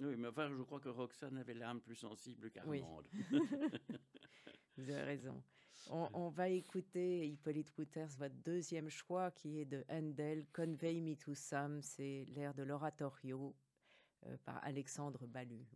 oui, 0.00 0.16
mais 0.16 0.28
enfin, 0.28 0.50
je 0.56 0.62
crois 0.62 0.80
que 0.80 0.88
Roxane 0.88 1.36
avait 1.36 1.54
l'âme 1.54 1.80
plus 1.80 1.94
sensible 1.94 2.50
qu'Armande. 2.50 3.06
Oui. 3.30 3.40
Vous 4.78 4.90
avez 4.90 5.02
raison. 5.02 5.42
On, 5.90 6.08
on, 6.14 6.28
va 6.30 6.48
écouter 6.48 7.28
Hippolyte 7.28 7.76
Wouters, 7.76 8.08
votre 8.18 8.34
deuxième 8.36 8.88
choix, 8.88 9.30
qui 9.30 9.60
est 9.60 9.66
de 9.66 9.84
Handel, 9.90 10.46
Convey 10.52 11.00
Me 11.00 11.16
to 11.16 11.34
Sam, 11.34 11.82
c'est 11.82 12.24
l'air 12.28 12.54
de 12.54 12.62
l'oratorio 12.62 13.54
euh, 14.26 14.36
par 14.44 14.64
Alexandre 14.64 15.22
ou 15.22 15.26
Balus. 15.26 15.66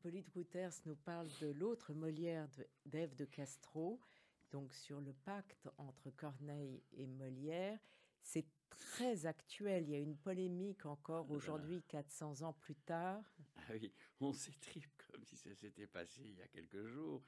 Hippolyte 0.00 0.34
Wouters 0.34 0.72
nous 0.86 0.96
parle 0.96 1.28
de 1.42 1.48
l'autre 1.48 1.92
Molière 1.92 2.48
d'Ève 2.86 3.14
de, 3.16 3.26
Castro, 3.26 4.00
donc 4.50 4.72
sur 4.72 4.98
le 4.98 5.12
pacte 5.12 5.68
entre 5.76 6.08
Corneille 6.10 6.82
et 6.92 7.06
Molière. 7.06 7.78
c'est 8.22 8.46
très 8.70 9.26
actuel. 9.26 9.84
Il 9.84 9.90
y 9.90 9.94
a 9.96 9.98
une 9.98 10.16
polémique 10.16 10.86
encore 10.86 11.26
Ah. 11.28 11.32
aujourd'hui, 11.34 11.82
400 11.82 12.40
ans 12.40 12.54
plus 12.54 12.76
tard. 12.76 13.22
Ah 13.56 13.72
oui, 13.72 13.92
on 14.20 14.32
s'étripe 14.32 15.02
comme 15.12 15.22
si 15.22 15.36
ça 15.36 15.54
s'était 15.54 15.86
passé 15.86 16.22
il 16.24 16.34
y 16.38 16.40
a 16.42 16.48
quelques 16.48 16.86
jours. 16.86 17.22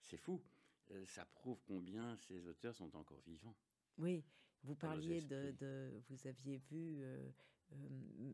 C'est 0.00 0.16
fou. 0.16 0.42
Euh, 0.90 1.04
Ça 1.06 1.24
prouve 1.26 1.62
combien 1.64 2.16
ces 2.16 2.44
auteurs 2.48 2.74
sont 2.74 2.94
encore 2.96 3.20
vivants. 3.20 3.54
Oui, 3.98 4.24
vous 4.64 4.74
parliez 4.74 5.20
de- 5.20 6.02
Vous 6.08 6.26
aviez 6.26 6.58
vu 6.58 7.02
euh, 7.02 7.30
euh, 7.72 8.32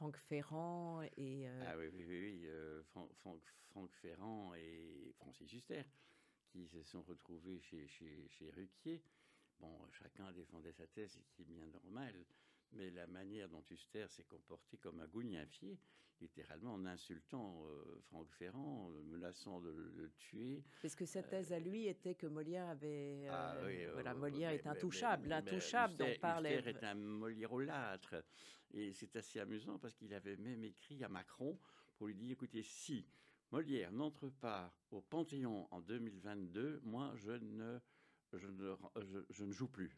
Franck 0.00 0.16
Ferrand 0.16 1.02
et. 1.18 1.46
euh, 1.46 1.64
Ah 1.68 1.76
oui, 1.76 1.90
oui, 1.92 2.06
oui, 2.08 2.42
euh, 2.46 2.82
Ferrand 4.00 4.54
et 4.54 5.12
Francis 5.18 5.52
Huster, 5.52 5.82
qui 6.48 6.66
se 6.68 6.82
sont 6.84 7.02
retrouvés 7.02 7.60
chez, 7.60 7.86
chez, 7.86 8.26
chez 8.30 8.48
Ruquier. 8.48 9.02
Bon, 9.60 9.76
chacun 9.92 10.32
défendait 10.32 10.72
sa 10.72 10.86
thèse, 10.86 11.18
ce 11.22 11.32
qui 11.34 11.42
est 11.42 11.44
bien 11.44 11.66
normal, 11.66 12.14
mais 12.72 12.90
la 12.90 13.06
manière 13.06 13.48
dont 13.48 13.64
Huster 13.70 14.06
s'est 14.08 14.24
comporté 14.24 14.76
comme 14.78 15.00
un 15.00 15.06
gougnafier, 15.06 15.78
littéralement 16.20 16.74
en 16.74 16.86
insultant 16.86 17.64
euh, 17.66 17.98
Franck 18.08 18.30
Ferrand, 18.32 18.90
euh, 18.90 19.02
menaçant 19.04 19.60
de 19.60 19.70
le, 19.70 20.10
tuer. 20.18 20.62
Parce 20.82 20.94
que 20.94 21.06
sa 21.06 21.22
thèse 21.22 21.52
à 21.52 21.58
lui 21.58 21.86
était 21.86 22.14
que 22.14 22.26
Molière 22.26 22.68
avait. 22.68 23.26
Euh, 23.26 23.30
Ah 23.32 23.54
euh, 23.56 23.66
oui, 23.66 23.84
euh, 23.84 23.92
voilà, 23.94 24.12
euh, 24.12 24.14
Molière 24.18 24.50
mais- 24.50 24.56
est 24.56 24.66
intouchable, 24.66 25.28
l'intouchable 25.28 25.96
dont 25.96 26.12
parlait. 26.20 26.58
Huster 26.58 26.70
est 26.70 26.84
un 26.84 26.94
Moliérolâtre. 26.94 28.16
Et 28.72 28.92
c'est 28.92 29.16
assez 29.16 29.40
amusant 29.40 29.78
parce 29.78 29.96
qu'il 29.96 30.12
avait 30.14 30.36
même 30.36 30.62
écrit 30.62 31.02
à 31.02 31.08
Macron 31.08 31.58
pour 31.96 32.06
lui 32.06 32.14
dire 32.14 32.32
écoutez, 32.32 32.62
si 32.62 33.06
Molière 33.50 33.90
n'entre 33.90 34.28
pas 34.28 34.72
au 34.90 35.00
Panthéon 35.00 35.66
en 35.72 35.80
2022, 35.80 36.80
moi, 36.84 37.12
je 37.16 37.32
ne, 37.32 37.78
je 38.34 38.46
ne, 38.46 38.76
je- 39.00 39.24
je 39.30 39.44
ne 39.44 39.52
joue 39.52 39.66
plus. 39.68 39.96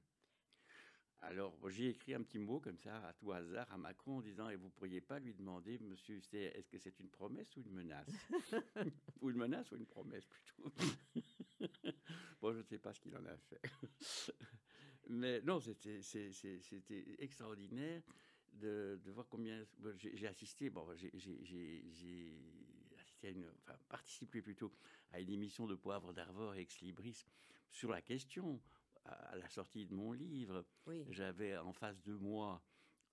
Alors, 1.24 1.54
j'ai 1.70 1.88
écrit 1.90 2.14
un 2.14 2.22
petit 2.22 2.38
mot 2.38 2.58
comme 2.58 2.78
ça, 2.78 2.96
à 3.06 3.12
tout 3.12 3.30
hasard, 3.32 3.66
à 3.70 3.76
Macron, 3.76 4.18
en 4.18 4.20
disant 4.22 4.48
Et 4.48 4.56
vous 4.56 4.70
pourriez 4.70 5.00
pas 5.00 5.20
lui 5.20 5.32
demander, 5.34 5.78
monsieur 5.78 6.16
est-ce 6.32 6.68
que 6.68 6.78
c'est 6.78 6.98
une 6.98 7.08
promesse 7.08 7.56
ou 7.56 7.60
une 7.60 7.70
menace? 7.72 8.08
Ou 9.20 9.30
une 9.30 9.36
menace 9.36 9.70
ou 9.70 9.76
une 9.76 9.86
promesse 9.86 10.26
plutôt 10.26 10.72
Bon, 12.40 12.52
je 12.52 12.58
ne 12.58 12.62
sais 12.64 12.78
pas 12.78 12.92
ce 12.92 13.00
qu'il 13.00 13.16
en 13.16 13.24
a 13.24 13.36
fait. 13.36 13.60
Mais 15.08 15.40
non, 15.42 15.60
c'était 15.60 16.00
extraordinaire 17.20 18.02
de, 18.52 19.00
de 19.04 19.10
voir 19.12 19.28
combien. 19.28 19.64
bon, 19.78 19.94
J'ai 19.96 20.26
assisté, 20.26 20.70
bon, 20.70 20.84
j'ai- 20.96 21.12
assisté 22.98 23.28
à 23.28 23.30
une. 23.30 23.46
Enfin, 23.60 23.78
participé 23.88 24.42
plutôt 24.42 24.72
à 25.12 25.20
une 25.20 25.30
émission 25.30 25.68
de 25.68 25.76
Poivre 25.76 26.12
d'Arvor 26.12 26.54
et 26.56 26.62
Ex 26.62 26.80
Libris 26.80 27.24
sur 27.70 27.90
la 27.90 28.02
question, 28.02 28.60
à, 29.04 29.36
la 29.36 29.48
sortie 29.48 29.86
de 29.86 29.94
mon 29.94 30.12
livre. 30.12 30.64
Oui, 30.86 31.04
J'avais 31.10 31.56
en 31.56 31.72
face 31.72 32.02
de 32.02 32.14
moi 32.14 32.62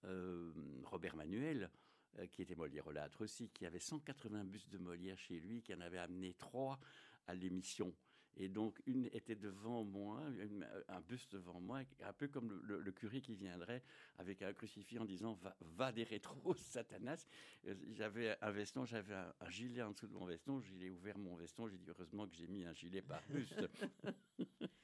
euh, 0.05 0.51
Robert 0.83 1.15
Manuel, 1.15 1.69
euh, 2.17 2.27
qui 2.27 2.41
était 2.41 2.55
Molière-Olâtre 2.55 3.21
aussi, 3.21 3.49
qui 3.49 3.65
avait 3.65 3.79
180 3.79 4.43
bustes 4.45 4.69
de 4.69 4.77
Molière 4.77 5.17
chez 5.19 5.39
lui, 5.39 5.61
qui 5.61 5.73
en 5.73 5.81
avait 5.81 5.97
amené 5.99 6.33
trois 6.33 6.79
à 7.27 7.33
l'émission. 7.33 7.93
Et 8.37 8.47
donc, 8.47 8.81
une 8.85 9.07
était 9.07 9.35
devant 9.35 9.83
moi, 9.83 10.21
une- 10.39 10.65
un 10.87 11.01
buste 11.01 11.33
devant 11.33 11.59
moi, 11.59 11.81
un 12.01 12.13
peu 12.13 12.27
comme 12.27 12.49
le, 12.51 12.61
le- 12.61 12.79
le 12.79 12.91
curé 12.91 13.21
qui 13.21 13.35
viendrait 13.35 13.83
avec 14.17 14.41
un 14.43 14.53
crucifix 14.53 14.99
en 14.99 15.05
disant 15.05 15.33
Va, 15.33 15.57
va 15.61 15.91
des 15.91 16.03
rétros, 16.03 16.53
Satanas. 16.57 17.25
Euh, 17.67 17.75
J'avais 17.91 18.37
un 18.41 18.51
veston, 18.51 18.85
j'avais 18.85 19.15
un, 19.15 19.33
un 19.41 19.49
gilet 19.49 19.81
en 19.81 19.91
dessous 19.91 20.07
de 20.07 20.13
mon 20.13 20.25
veston. 20.25 20.61
J'ai 20.61 20.89
ouvert 20.89 21.17
mon 21.17 21.35
veston, 21.35 21.67
j'ai 21.67 21.77
dit 21.77 21.89
heureusement 21.89 22.27
que 22.27 22.35
j'ai 22.35 22.47
mis 22.47 22.63
un 22.65 22.73
gilet 22.73 23.01
par 23.01 23.21
buste. 23.29 23.55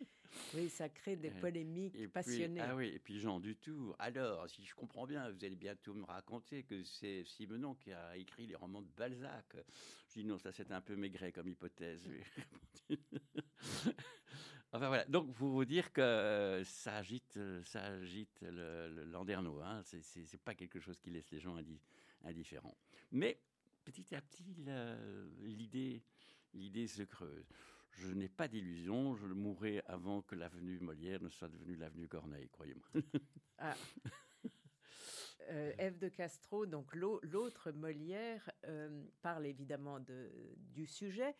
oui, 0.53 0.69
ça 0.69 0.89
crée 0.89 1.15
des 1.15 1.29
polémiques 1.31 1.95
Et 1.95 1.99
puis- 1.99 2.07
passionnées. 2.07 2.61
ah 2.61 2.75
oui, 2.75 2.87
et 2.87 2.99
puis 2.99 3.19
Jean 3.19 3.39
Dutour. 3.39 3.95
Alors, 3.99 4.49
si 4.49 4.63
je 4.65 4.73
comprends 4.75 5.05
bien, 5.05 5.29
vous 5.31 5.43
allez 5.45 5.55
bientôt 5.55 5.93
me 5.93 6.03
raconter 6.05 6.63
que 6.63 6.83
c'est 6.83 7.23
Simenon 7.25 7.75
qui 7.75 7.91
a 7.91 8.15
écrit 8.17 8.47
les 8.47 8.55
romans 8.55 8.81
de 8.81 8.87
Balzac. 8.97 9.45
Je 10.09 10.13
dis 10.21 10.25
non, 10.25 10.37
ça 10.37 10.51
c'est 10.51 10.71
un 10.71 10.81
peu 10.81 10.95
maigret 10.95 11.31
comme 11.31 11.47
hypothèse. 11.47 12.03
enfin 14.71 14.87
voilà, 14.87 15.05
donc 15.05 15.33
pour 15.33 15.49
vous 15.49 15.65
dire 15.65 15.91
que 15.93 16.01
euh, 16.01 16.63
ça 16.63 16.97
agite, 16.97 17.37
euh, 17.37 17.63
ça 17.63 17.83
agite 17.83 18.41
le, 18.41 18.89
le 18.89 19.03
landerneau. 19.05 19.59
Hein. 19.61 19.81
C'est- 19.83 20.37
pas 20.43 20.55
quelque 20.55 20.79
chose 20.79 20.99
qui 20.99 21.09
laisse 21.09 21.29
les 21.31 21.39
gens 21.39 21.55
indi- 21.57 21.79
indifférents. 22.23 22.77
Mais 23.11 23.39
petit 23.83 24.13
à 24.15 24.21
petit, 24.21 24.43
l'idée 26.53 26.87
se 26.87 27.03
creuse. 27.03 27.45
Je 27.97 28.07
n'ai 28.07 28.27
pas 28.29 28.47
d'illusion, 28.47 29.15
je 29.15 29.27
mourrai 29.27 29.81
avant 29.85 30.21
que 30.21 30.35
l'avenue 30.35 30.79
Molière 30.79 31.21
ne 31.21 31.29
soit 31.29 31.47
devenue 31.47 31.75
l'avenue 31.75 32.07
Corneille, 32.07 32.49
croyez-moi. 32.49 32.87
Ah. 33.57 33.73
Euh, 35.49 35.91
de 35.91 36.09
Castro, 36.09 36.65
donc 36.65 36.93
l'au- 36.95 37.21
l'autre 37.23 37.71
Molière, 37.71 38.49
euh, 38.65 39.05
parle 39.21 39.45
évidemment 39.45 39.99
de, 39.99 40.29
du 40.73 40.85
sujet, 40.87 41.35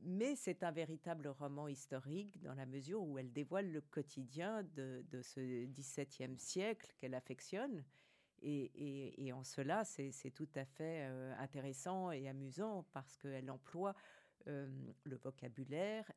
mais 0.00 0.34
c'est 0.34 0.62
un 0.62 0.72
véritable 0.72 1.28
roman 1.28 1.68
historique 1.68 2.42
dans 2.42 2.54
la 2.54 2.66
mesure 2.66 3.02
où 3.02 3.16
elle 3.18 3.32
dévoile 3.32 3.70
le 3.70 3.80
quotidien 3.80 4.64
de, 4.74 5.04
de 5.08 5.22
ce 5.22 5.64
XVIIe 5.66 6.38
siècle 6.38 6.92
qu'elle 6.98 7.14
affectionne. 7.14 7.84
Et, 8.42 9.32
en 9.32 9.42
cela, 9.42 9.84
c'est 9.84 10.30
tout 10.34 10.50
à 10.54 10.66
fait 10.66 11.06
euh, 11.08 11.34
intéressant 11.38 12.10
et 12.10 12.28
amusant 12.28 12.84
parce 12.92 13.16
qu'elle 13.16 13.50
emploie 13.50 13.94
le 14.46 15.16
vocabulaire, 15.16 16.10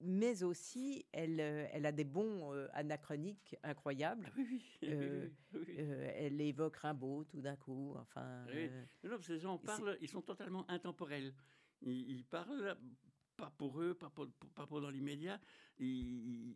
mais 0.00 0.42
aussi 0.42 1.06
elle, 1.12 1.40
euh, 1.40 1.66
elle 1.72 1.86
a 1.86 1.92
des 1.92 2.04
bons 2.04 2.52
euh, 2.52 2.68
anachroniques 2.72 3.56
incroyables. 3.62 4.30
Oui, 4.36 4.46
oui, 4.50 4.62
oui, 4.82 4.88
Euh. 4.92 5.28
Euh, 5.54 6.12
elle 6.16 6.40
évoque 6.40 6.76
Rimbaud 6.76 7.24
tout 7.24 7.40
d'un 7.40 7.56
coup. 7.56 7.94
Enfin, 7.96 8.44
euh, 8.68 8.84
non, 9.04 9.20
ces 9.20 9.38
gens 9.38 9.58
parlent, 9.58 9.96
ils 10.00 10.08
sont 10.08 10.22
totalement 10.22 10.68
intemporels. 10.70 11.32
Ils, 11.82 12.10
ils 12.10 12.24
parlent 12.24 12.76
pas 13.36 13.50
pour 13.50 13.80
eux, 13.80 13.94
pas 13.94 14.10
pour, 14.10 14.28
pour- 14.32 14.50
pas 14.50 14.66
pour 14.66 14.80
dans 14.80 14.90
l'immédiat. 14.90 15.40
Ils, 15.78 15.86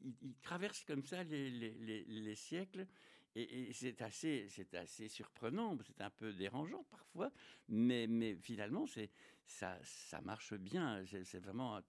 ils- 0.04 0.16
ils 0.22 0.36
traversent 0.36 0.84
comme 0.84 1.04
ça 1.04 1.22
les, 1.24 1.50
les- 1.50 1.74
les- 1.74 2.04
les 2.04 2.34
siècles. 2.34 2.86
Et, 3.34 3.68
et 3.68 3.72
c'est 3.74 4.00
assez, 4.00 4.46
c'est 4.48 4.72
assez 4.74 5.08
surprenant, 5.08 5.76
c'est 5.86 6.00
un 6.00 6.08
peu 6.08 6.32
dérangeant 6.32 6.84
parfois, 6.84 7.30
mais, 7.68 8.06
mais 8.06 8.34
finalement, 8.36 8.86
c'est, 8.86 9.10
ça, 9.46 10.20
marche 10.22 10.54
bien. 10.54 11.02
C'est, 11.24 11.38
vraiment, 11.38 11.80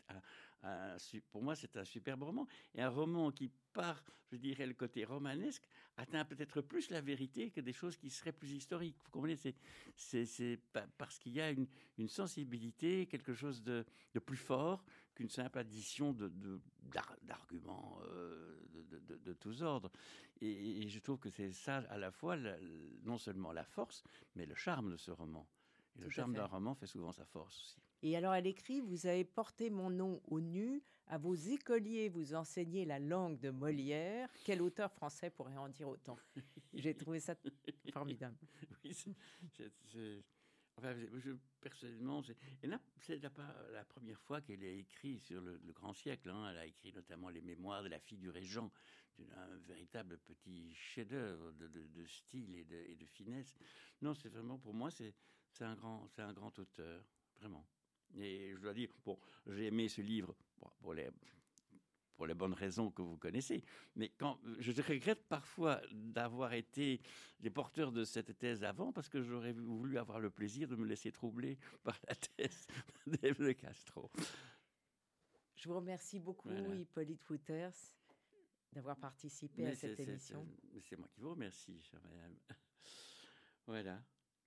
pour 1.32 1.44
moi, 1.44 1.56
c'est 1.56 1.76
un 1.78 1.86
superbe 1.86 2.24
roman. 2.24 2.48
Et 2.76 2.82
un 2.82 2.90
roman 2.90 3.32
qui, 3.32 3.52
par, 3.74 4.04
je 4.32 4.38
dirais, 4.38 4.66
le 4.66 4.74
côté 4.74 5.06
romanesque, 5.06 5.68
atteint 5.98 6.26
peut-être 6.26 6.62
plus 6.62 6.90
la 6.90 7.02
vérité 7.02 7.52
que 7.52 7.62
des 7.62 7.74
choses 7.74 7.98
qui 7.98 8.10
seraient 8.10 8.32
plus 8.32 8.52
historiques. 8.52 8.98
Vous 9.06 9.12
comprenez 9.12 9.36
C'est, 9.36 9.56
c'est, 9.96 10.26
c'est 10.26 10.60
pa- 10.72 10.88
parce 10.98 11.20
qu'il 11.20 11.34
y 11.34 11.42
a 11.42 11.52
une, 11.52 11.68
sensibilité, 12.08 13.08
quelque 13.08 13.34
chose 13.34 13.64
de, 13.64 13.86
plus 14.26 14.38
fort 14.38 14.84
qu'une 15.14 15.30
simple 15.30 15.60
addition 15.60 16.16
d'arguments 17.24 18.00
euh, 18.06 18.60
de, 18.72 19.34
tous 19.34 19.62
ordres. 19.64 19.92
Et, 20.42 20.88
je 20.88 21.00
trouve 21.00 21.20
que 21.20 21.30
c'est 21.30 21.52
ça 21.52 21.78
à 21.90 21.98
la 21.98 22.12
fois 22.12 22.38
non 23.04 23.18
seulement 23.18 23.52
la 23.52 23.64
force, 23.64 24.04
mais 24.36 24.46
le 24.46 24.56
charme 24.56 24.92
de 24.92 24.98
ce 24.98 25.12
roman. 25.12 25.48
Et 25.98 26.02
le 26.02 26.10
charme 26.10 26.34
d'un 26.34 26.46
roman 26.46 26.76
fait 26.76 26.88
souvent 26.88 27.12
sa 27.12 27.26
force 27.26 27.62
aussi. 27.62 27.82
Et 28.04 28.16
alors, 28.16 28.34
elle 28.34 28.48
écrit 28.48 28.80
Vous 28.82 29.08
avez 29.08 29.26
porté 29.26 29.70
mon 29.70 29.90
nom 29.90 30.22
au 30.26 30.40
nu, 30.40 30.82
à 31.08 31.18
vos 31.18 31.34
écoliers, 31.34 32.10
vous 32.10 32.36
enseignez 32.36 32.86
la 32.86 33.00
langue 33.00 33.40
de 33.40 33.50
Molière. 33.50 34.30
Quel 34.44 34.62
auteur 34.62 34.92
français 34.92 35.30
pourrait 35.30 35.58
en 35.58 35.70
dire 35.70 35.90
autant? 35.90 36.18
J'ai 36.74 36.94
trouvé 36.96 37.20
ça 37.20 37.36
formidable. 37.92 38.38
oui, 38.84 38.94
c'est, 38.94 40.24
enfin, 40.78 40.96
je, 40.96 41.32
personnellement, 41.60 42.22
c'est, 42.22 42.38
et 42.62 42.68
là, 42.68 42.80
c'est 43.00 43.20
pas 43.30 43.56
la 43.72 43.84
première 43.84 44.20
fois 44.22 44.42
qu'elle 44.42 44.64
a 44.64 44.70
écrit 44.70 45.20
sur 45.20 45.42
le, 45.42 45.58
le 45.58 45.74
grand 45.74 45.94
siècle. 45.94 46.30
hein. 46.30 46.50
Elle 46.52 46.58
a 46.58 46.66
écrit 46.66 46.94
notamment 46.94 47.30
les 47.30 47.42
mémoires 47.42 47.82
de 47.84 47.88
la 47.90 48.00
fille 48.00 48.20
du 48.20 48.30
régent, 48.30 48.70
un 49.36 49.58
véritable 49.58 50.20
petit 50.20 50.74
chef-d'œuvre 50.76 51.52
de, 51.54 51.68
de- 51.68 51.88
de 51.88 52.06
style 52.06 52.56
et 52.56 52.66
de, 52.66 52.76
et 52.76 52.96
de 52.96 53.06
finesse. 53.06 53.58
Non, 54.02 54.14
c'est 54.14 54.30
vraiment 54.30 54.60
pour 54.60 54.76
moi, 54.76 54.92
c'est, 54.92 55.16
c'est 55.52 55.64
un 55.66 55.76
grand, 55.76 56.08
c'est 56.10 56.22
un 56.22 56.34
grand 56.34 56.58
auteur, 56.60 57.04
vraiment. 57.40 57.66
Et 58.16 58.54
je 58.56 58.60
dois 58.62 58.74
dire, 58.74 58.90
bon, 59.06 59.20
j'ai 59.48 59.66
aimé 59.68 59.90
ce 59.90 60.02
livre 60.02 60.36
bon, 60.60 60.70
pour 60.80 60.94
les 60.94 61.10
pour 62.16 62.26
les 62.26 62.34
bonnes 62.34 62.56
raisons 62.56 62.90
que 62.90 63.04
vous 63.04 63.16
connaissez. 63.18 63.64
Mais 63.96 64.10
quand, 64.10 64.40
je 64.58 64.72
regrette 64.82 65.28
parfois 65.28 65.80
d'avoir 65.92 66.54
été 66.54 67.00
les 67.42 67.52
porteurs 67.52 67.92
de 67.92 68.04
cette 68.06 68.36
thèse 68.40 68.64
avant, 68.64 68.92
parce 68.92 69.08
que 69.08 69.22
j'aurais 69.22 69.54
voulu 69.54 70.00
avoir 70.00 70.20
le 70.20 70.32
plaisir 70.32 70.68
de 70.68 70.76
me 70.76 70.88
laisser 70.88 71.12
troubler 71.12 71.60
par 71.84 71.96
la 72.08 72.16
thèse 72.16 72.66
d'Ève 73.06 73.38
de 73.40 73.52
Castro. 73.52 74.10
Je 75.54 75.70
vous 75.70 75.76
remercie 75.76 76.20
beaucoup, 76.20 76.50
Voilà. 76.50 76.74
Hippolyte 76.74 77.30
Wouters, 77.30 77.76
d'avoir 78.74 78.98
participé 78.98 79.68
à 79.68 79.70
Mais 79.70 79.76
cette 79.76 80.00
émission. 80.00 80.44
c'est- 80.82 80.98
moi 80.98 81.08
qui 81.14 81.20
vous 81.22 81.30
remercie, 81.30 81.80
chère 81.82 82.02
madame. 82.02 82.36
Voilà. 83.68 84.02